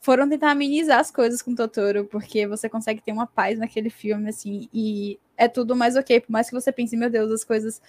[0.00, 4.30] foram tentar amenizar as coisas com Totoro, porque você consegue ter uma paz naquele filme,
[4.30, 7.80] assim, e é tudo mais ok, por mais que você pense, meu Deus, as coisas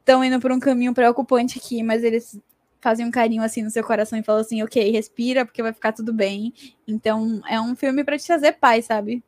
[0.00, 2.40] estão indo por um caminho preocupante aqui, mas eles
[2.80, 5.92] fazem um carinho assim no seu coração e falam assim, ok, respira, porque vai ficar
[5.92, 6.52] tudo bem.
[6.88, 9.22] Então, é um filme para te trazer paz, sabe?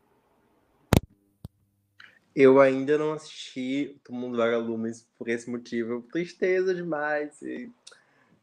[2.34, 6.02] Eu ainda não assisti O Mundo Vagalumes por esse motivo.
[6.10, 7.40] Tristeza demais.
[7.42, 7.70] E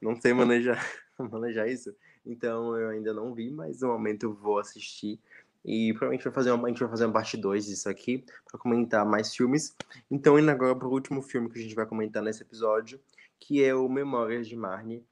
[0.02, 0.86] não sei manejar,
[1.18, 1.96] manejar isso.
[2.26, 5.20] Então eu ainda não vi, mas no momento eu vou assistir.
[5.66, 8.60] E provavelmente vai fazer uma, a gente vai fazer uma parte 2 disso aqui, para
[8.60, 9.76] comentar mais filmes.
[10.10, 13.00] Então, indo agora para o último filme que a gente vai comentar nesse episódio,
[13.40, 15.04] que é o Memórias de Marnie.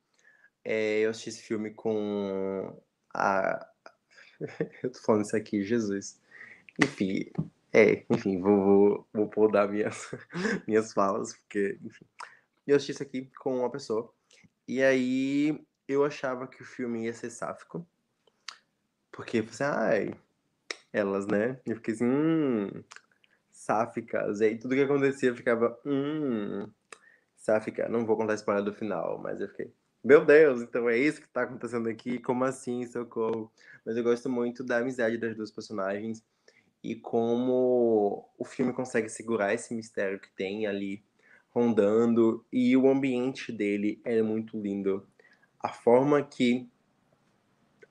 [0.63, 2.81] É, eu assisti esse filme com
[3.13, 3.67] a.
[4.83, 6.19] eu tô falando isso aqui, Jesus.
[6.81, 7.29] Enfim,
[7.73, 10.09] é, enfim, vou, vou, vou podar minhas,
[10.67, 12.05] minhas falas, porque, enfim.
[12.65, 14.13] Eu assisti isso aqui com uma pessoa.
[14.67, 17.87] E aí eu achava que o filme ia ser sáfico.
[19.11, 20.13] Porque, assim, ai,
[20.91, 21.59] elas, né?
[21.65, 22.83] Eu fiquei assim, hum,
[23.51, 24.41] sáficas.
[24.41, 26.69] E aí tudo que acontecia ficava, hum,
[27.35, 27.87] sáfica.
[27.89, 31.21] Não vou contar a história do final, mas eu fiquei, meu Deus, então é isso
[31.21, 32.19] que tá acontecendo aqui?
[32.19, 33.51] Como assim, socorro?
[33.85, 36.23] Mas eu gosto muito da amizade das duas personagens
[36.87, 41.03] e como o filme consegue segurar esse mistério que tem ali
[41.49, 45.05] rondando e o ambiente dele é muito lindo
[45.59, 46.69] a forma que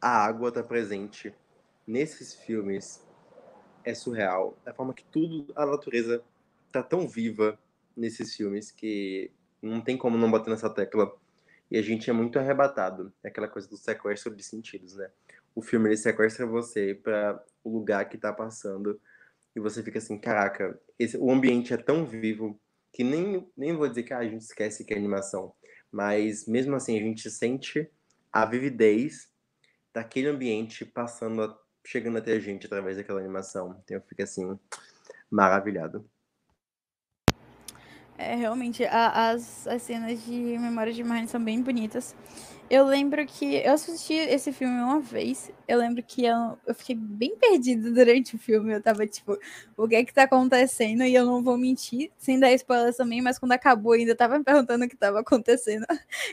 [0.00, 1.34] a água está presente
[1.86, 3.04] nesses filmes
[3.84, 4.56] é surreal.
[4.64, 6.24] A forma que tudo, a natureza
[6.66, 7.58] está tão viva
[7.94, 9.30] nesses filmes que
[9.60, 11.14] não tem como não bater nessa tecla.
[11.70, 13.12] E a gente é muito arrebatado.
[13.22, 15.10] É aquela coisa do sequestro de sentidos, né?
[15.54, 19.00] O filme ele sequestra você para o lugar que está passando
[19.54, 22.60] e você fica assim, caraca, esse, o ambiente é tão vivo
[22.92, 25.52] que nem, nem vou dizer que ah, a gente esquece que é animação,
[25.90, 27.90] mas mesmo assim a gente sente
[28.32, 29.30] a vividez
[29.92, 33.80] daquele ambiente passando, a, chegando até a gente através daquela animação.
[33.82, 34.58] Então eu fico assim,
[35.30, 36.08] maravilhado.
[38.18, 42.14] É, realmente, a, as, as cenas de Memória de Marne são bem bonitas.
[42.68, 45.52] Eu lembro que eu assisti esse filme uma vez.
[45.68, 48.74] Eu lembro que eu, eu fiquei bem perdida durante o filme.
[48.74, 49.38] Eu tava tipo,
[49.76, 51.04] o que é que tá acontecendo?
[51.04, 54.42] E eu não vou mentir, sem dar spoilers também, mas quando acabou, ainda tava me
[54.44, 55.86] perguntando o que tava acontecendo.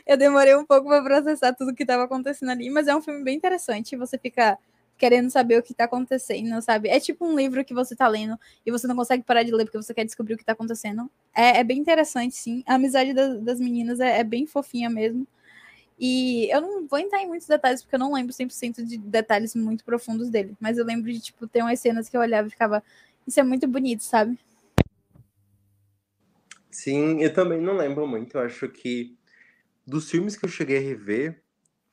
[0.04, 3.22] Eu demorei um pouco pra processar tudo que tava acontecendo ali, mas é um filme
[3.22, 3.96] bem interessante.
[3.96, 4.58] Você fica
[4.98, 6.88] querendo saber o que tá acontecendo, sabe?
[6.88, 9.64] É tipo um livro que você tá lendo e você não consegue parar de ler
[9.64, 11.08] porque você quer descobrir o que tá acontecendo.
[11.34, 12.62] É, é bem interessante, sim.
[12.66, 15.26] A amizade das, das meninas é, é, bem fofinha mesmo.
[15.98, 19.54] E eu não vou entrar em muitos detalhes porque eu não lembro 100% de detalhes
[19.54, 22.50] muito profundos dele, mas eu lembro de, tipo, ter umas cenas que eu olhava e
[22.50, 22.82] ficava,
[23.26, 24.38] isso é muito bonito, sabe?
[26.70, 28.36] Sim, eu também não lembro muito.
[28.36, 29.16] Eu acho que
[29.86, 31.40] dos filmes que eu cheguei a rever,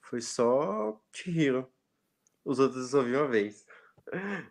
[0.02, 1.72] foi só Chihiro.
[2.44, 3.66] Os outros eu só vi uma vez.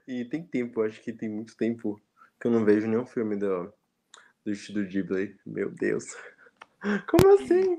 [0.06, 2.00] E tem tempo, acho que tem muito tempo
[2.40, 3.72] que eu não vejo nenhum filme do,
[4.44, 5.36] do Estúdio Ghibli.
[5.44, 6.04] Meu Deus.
[7.10, 7.78] Como assim?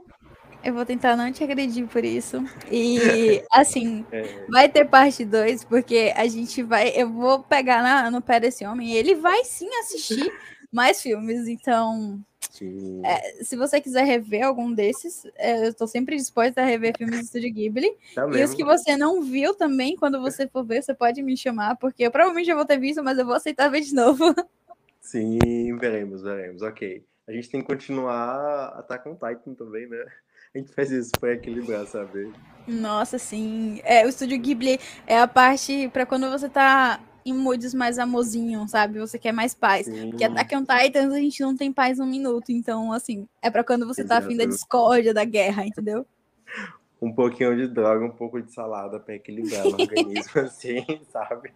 [0.64, 2.44] Eu vou tentar não te agredir por isso.
[2.72, 4.46] E, assim, é.
[4.50, 6.90] vai ter parte 2, porque a gente vai.
[6.96, 8.94] Eu vou pegar na, no pé desse homem.
[8.94, 10.32] Ele vai sim assistir
[10.72, 11.48] mais filmes.
[11.48, 12.24] Então,
[13.04, 17.20] é, se você quiser rever algum desses, é, eu estou sempre disposta a rever filmes
[17.20, 17.96] do Estúdio Ghibli.
[18.14, 21.36] Tá e os que você não viu também, quando você for ver, você pode me
[21.36, 24.24] chamar, porque eu provavelmente já vou ter visto, mas eu vou aceitar ver de novo.
[25.00, 25.40] Sim,
[25.78, 26.62] veremos, veremos.
[26.62, 27.04] Ok.
[27.28, 30.06] A gente tem que continuar Attack on Titan também, né?
[30.54, 32.34] A gente faz isso para equilibrar, sabe?
[32.68, 33.80] Nossa, sim.
[33.84, 38.68] É, o Estúdio Ghibli é a parte para quando você tá em moods mais amorzinho,
[38.68, 39.00] sabe?
[39.00, 39.86] Você quer mais paz.
[39.86, 40.10] Sim.
[40.10, 42.52] Porque Attack on Titans a gente não tem paz um minuto.
[42.52, 44.22] Então, assim, é para quando você Exato.
[44.22, 46.06] tá afim da discórdia, da guerra, entendeu?
[47.02, 51.54] Um pouquinho de droga, um pouco de salada para equilibrar o organismo, assim, sabe?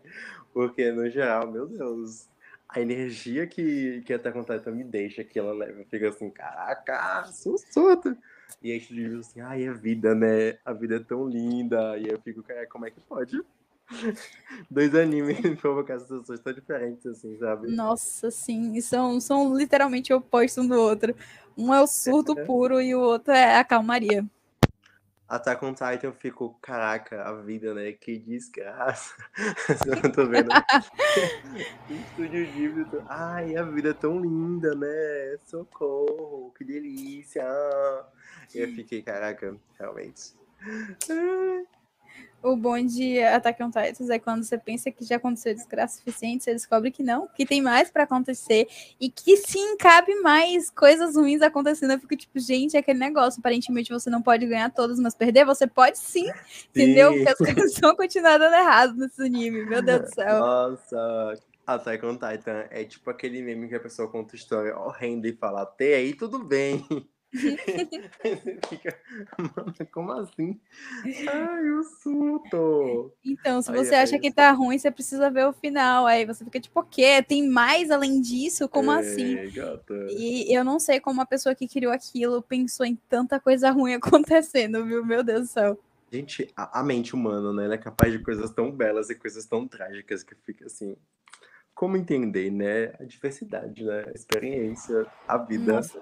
[0.53, 2.29] Porque, no geral, meu Deus,
[2.69, 7.25] a energia que, que Attack on Titan me deixa, que ela leva, fica assim, caraca,
[7.25, 8.17] sussurro.
[8.61, 10.57] E aí tu diz assim, ai, a vida, né?
[10.65, 11.97] A vida é tão linda.
[11.97, 13.39] E eu fico, cara, como é que pode?
[14.69, 17.69] Dois animes provocar situações tão diferentes, assim, sabe?
[17.69, 18.79] Nossa, sim.
[18.81, 21.15] São, são literalmente opostos um do outro.
[21.57, 24.25] Um é o surto puro e o outro é a calmaria.
[25.27, 27.91] Attack on Titan eu fico, caraca, a vida, né?
[27.93, 29.15] Que desgraça.
[30.03, 30.49] eu tô vendo.
[31.89, 32.85] Estúdio Ghibli.
[32.85, 33.01] Tô...
[33.07, 35.37] Ai, a vida é tão linda, né?
[35.45, 37.43] Socorro, que delícia.
[38.53, 40.33] Eu fiquei, caraca, realmente.
[42.45, 46.43] O bom de Attack on Titans é quando você pensa que já aconteceu desgraça suficiente,
[46.43, 48.67] você descobre que não, que tem mais para acontecer
[49.01, 51.93] e que sim, cabe mais coisas ruins acontecendo.
[51.93, 53.39] Eu fico tipo, gente, é aquele negócio.
[53.39, 56.67] Aparentemente você não pode ganhar todas, mas perder você pode sim, sim.
[56.69, 57.13] entendeu?
[57.13, 60.39] Porque as coisas vão continuar dando errado nesse anime, meu Deus do céu.
[60.39, 61.33] Nossa,
[61.65, 65.63] Attack on Titan é tipo aquele meme que a pessoa conta história horrenda e fala,
[65.63, 66.85] até aí tudo bem.
[68.69, 68.97] fica,
[69.37, 70.59] mano, como assim?
[71.27, 73.13] Ai, o surto!
[73.23, 76.05] Então, se você ai, acha ai, que tá ruim, você precisa ver o final.
[76.05, 77.21] Aí você fica tipo, o quê?
[77.21, 78.69] Tem mais além disso?
[78.69, 79.49] Como é, assim?
[79.51, 80.07] Gata.
[80.09, 83.93] E eu não sei como a pessoa que criou aquilo pensou em tanta coisa ruim
[83.95, 85.05] acontecendo, viu?
[85.05, 85.79] Meu Deus do céu.
[86.11, 87.65] Gente, a, a mente humana, né?
[87.65, 90.95] Ela é capaz de coisas tão belas e coisas tão trágicas que fica assim
[91.75, 92.93] como entender, né?
[92.99, 94.05] A diversidade, né?
[94.07, 95.73] A experiência, a vida.
[95.73, 96.01] Nossa.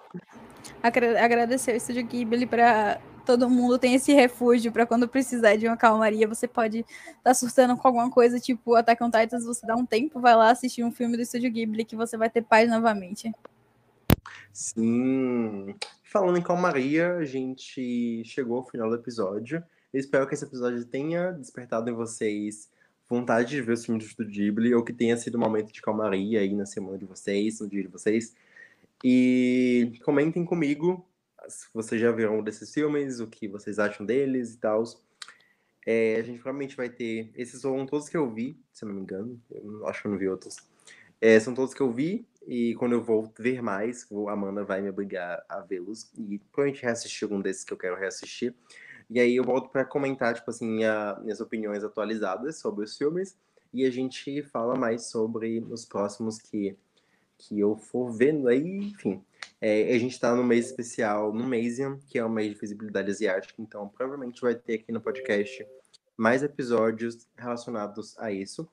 [0.82, 5.78] Agradecer o Estúdio Ghibli para todo mundo tem esse refúgio para quando precisar de uma
[5.78, 9.76] calmaria, você pode estar tá surtando com alguma coisa, tipo Attack on Titans, você dá
[9.76, 12.70] um tempo, vai lá assistir um filme do Estúdio Ghibli que você vai ter paz
[12.70, 13.32] novamente.
[14.52, 15.74] Sim.
[16.04, 19.64] Falando em calmaria, a gente chegou ao final do episódio.
[19.94, 22.70] Eu espero que esse episódio tenha despertado em vocês
[23.14, 25.82] vontade de ver os filmes do Estúdio Ghibli, ou que tenha sido um momento de
[25.82, 28.36] calmaria aí na semana de vocês, no dia de vocês.
[29.04, 31.06] E comentem comigo
[31.48, 34.84] se vocês já viram um desses filmes, o que vocês acham deles e tal.
[35.86, 37.30] É, a gente provavelmente vai ter.
[37.36, 39.40] Esses foram todos que eu vi, se eu não me engano.
[39.52, 40.58] Eu acho que eu não vi outros.
[41.20, 44.82] É, são todos que eu vi, e quando eu vou ver mais, a Amanda vai
[44.82, 46.12] me obrigar a vê-los.
[46.18, 48.56] E provavelmente reassistir algum desses que eu quero reassistir.
[49.10, 53.38] E aí eu volto para comentar, tipo assim, minha, minhas opiniões atualizadas sobre os filmes.
[53.74, 56.78] E a gente fala mais sobre os próximos que,
[57.38, 59.24] que eu for vendo aí, enfim.
[59.60, 63.10] É, a gente está no mês especial, no Masian, que é o mês de visibilidade
[63.10, 65.66] asiática, então provavelmente vai ter aqui no podcast
[66.16, 68.68] mais episódios relacionados a isso.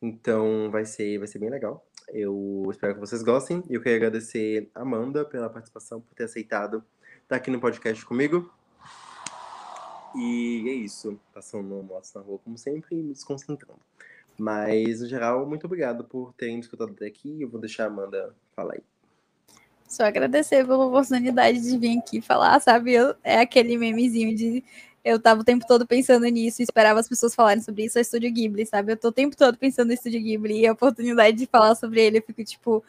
[0.00, 1.86] Então vai ser, vai ser bem legal.
[2.08, 3.62] Eu espero que vocês gostem.
[3.68, 6.84] E eu quero agradecer a Amanda pela participação, por ter aceitado
[7.22, 8.52] estar aqui no podcast comigo.
[10.14, 11.18] E é isso.
[11.32, 13.80] Passando motos na rua, como sempre, me desconcentrando.
[14.38, 17.42] Mas, no geral, muito obrigado por terem me escutado até aqui.
[17.42, 18.82] Eu vou deixar a Amanda falar aí.
[19.88, 22.92] Só agradecer pela oportunidade de vir aqui falar, sabe?
[22.92, 24.64] Eu, é aquele memezinho de
[25.04, 28.32] eu tava o tempo todo pensando nisso esperava as pessoas falarem sobre isso, é Estúdio
[28.32, 28.92] Ghibli, sabe?
[28.92, 32.00] Eu tô o tempo todo pensando em Estúdio Ghibli e a oportunidade de falar sobre
[32.00, 32.82] ele, eu fico tipo,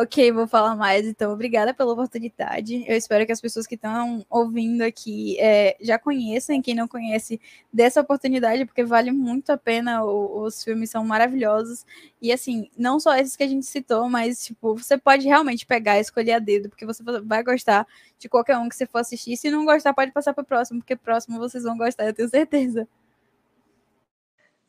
[0.00, 1.04] Ok, vou falar mais.
[1.08, 2.84] Então, obrigada pela oportunidade.
[2.86, 6.62] Eu espero que as pessoas que estão ouvindo aqui é, já conheçam.
[6.62, 7.40] Quem não conhece,
[7.72, 10.04] dessa oportunidade, porque vale muito a pena.
[10.04, 11.84] O, os filmes são maravilhosos.
[12.22, 15.98] E, assim, não só esses que a gente citou, mas, tipo, você pode realmente pegar
[15.98, 17.84] e escolher a dedo, porque você vai gostar
[18.20, 19.36] de qualquer um que você for assistir.
[19.36, 22.28] Se não gostar, pode passar para o próximo, porque próximo vocês vão gostar, eu tenho
[22.28, 22.86] certeza.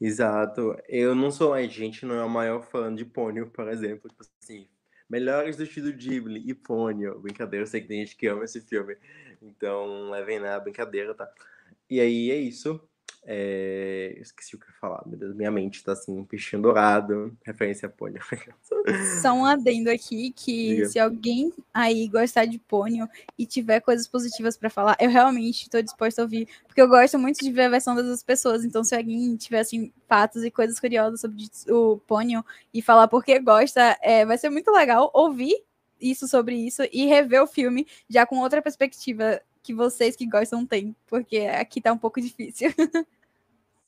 [0.01, 0.75] Exato.
[0.87, 4.09] Eu não sou, a gente não é o maior fã de Pônio, por exemplo.
[4.09, 4.67] Tipo assim,
[5.09, 7.19] melhores do estúdio Ghibli e Ponyo.
[7.19, 8.95] Brincadeira, eu sei que tem gente que ama esse filme.
[9.41, 11.29] Então, levem na brincadeira, tá?
[11.89, 12.88] E aí é isso.
[13.23, 14.15] É...
[14.19, 17.87] Esqueci o que eu ia falar, meu Deus, minha mente tá assim, peixinho dourado, referência
[17.87, 18.21] a pônio.
[19.21, 20.89] Só um adendo aqui que Diga.
[20.89, 23.07] se alguém aí gostar de pônio
[23.37, 27.19] e tiver coisas positivas para falar, eu realmente estou disposta a ouvir, porque eu gosto
[27.19, 30.79] muito de ver a versão das pessoas, então se alguém tiver assim fatos e coisas
[30.79, 32.43] curiosas sobre o pônio
[32.73, 35.55] e falar porque gosta, é, vai ser muito legal ouvir
[35.99, 40.65] isso sobre isso e rever o filme já com outra perspectiva que vocês que gostam
[40.65, 42.69] têm, porque aqui tá um pouco difícil.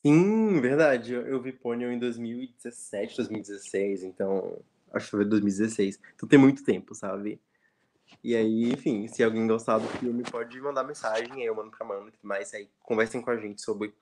[0.03, 1.13] Sim, verdade.
[1.13, 4.59] Eu, eu vi Ponyo em 2017, 2016, então.
[4.91, 5.99] Acho que foi 2016.
[6.15, 7.39] Então tem muito tempo, sabe?
[8.23, 12.09] E aí, enfim, se alguém gostar do filme, pode mandar mensagem, eu mando pra Mano
[12.09, 12.53] e tudo mais.
[12.53, 13.93] Aí conversem com a gente sobre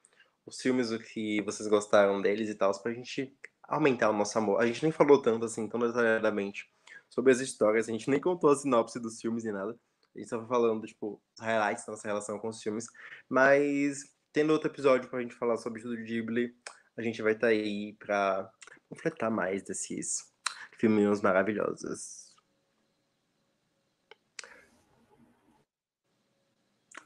[0.45, 4.61] os filmes, o que vocês gostaram deles e tal, pra gente aumentar o nosso amor.
[4.61, 6.69] A gente nem falou tanto assim, tão detalhadamente
[7.09, 9.77] sobre as histórias, a gente nem contou a sinopse dos filmes e nada.
[10.15, 12.85] A gente tava falando, tipo, os highlights da nossa relação com os filmes.
[13.27, 14.03] Mas
[14.33, 16.55] tendo outro episódio pra gente falar sobre o Ghibli,
[16.97, 18.51] a gente vai estar tá aí pra
[18.89, 20.31] completar mais desses
[20.77, 22.35] filminhos maravilhosos.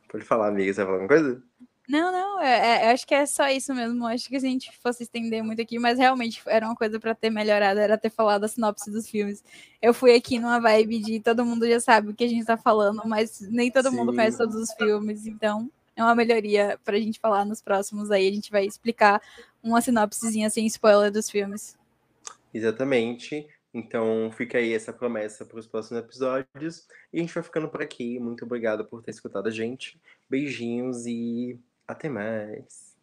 [0.09, 1.43] Pode falar, amiga, você vai falar alguma coisa?
[1.87, 4.05] Não, não, é, é, acho que é só isso mesmo.
[4.07, 7.13] Acho que se a gente fosse estender muito aqui, mas realmente era uma coisa para
[7.13, 9.43] ter melhorado, era ter falado a sinopse dos filmes.
[9.81, 12.55] Eu fui aqui numa vibe de todo mundo já sabe o que a gente tá
[12.55, 13.97] falando, mas nem todo Sim.
[13.97, 18.29] mundo conhece todos os filmes, então é uma melhoria pra gente falar nos próximos aí.
[18.29, 19.21] A gente vai explicar
[19.61, 21.77] uma sinopsezinha sem spoiler dos filmes.
[22.53, 23.45] Exatamente.
[23.73, 26.87] Então fica aí essa promessa para os próximos episódios.
[27.11, 28.19] E a gente vai ficando por aqui.
[28.19, 29.99] Muito obrigado por ter escutado a gente.
[30.29, 32.93] Beijinhos e até mais.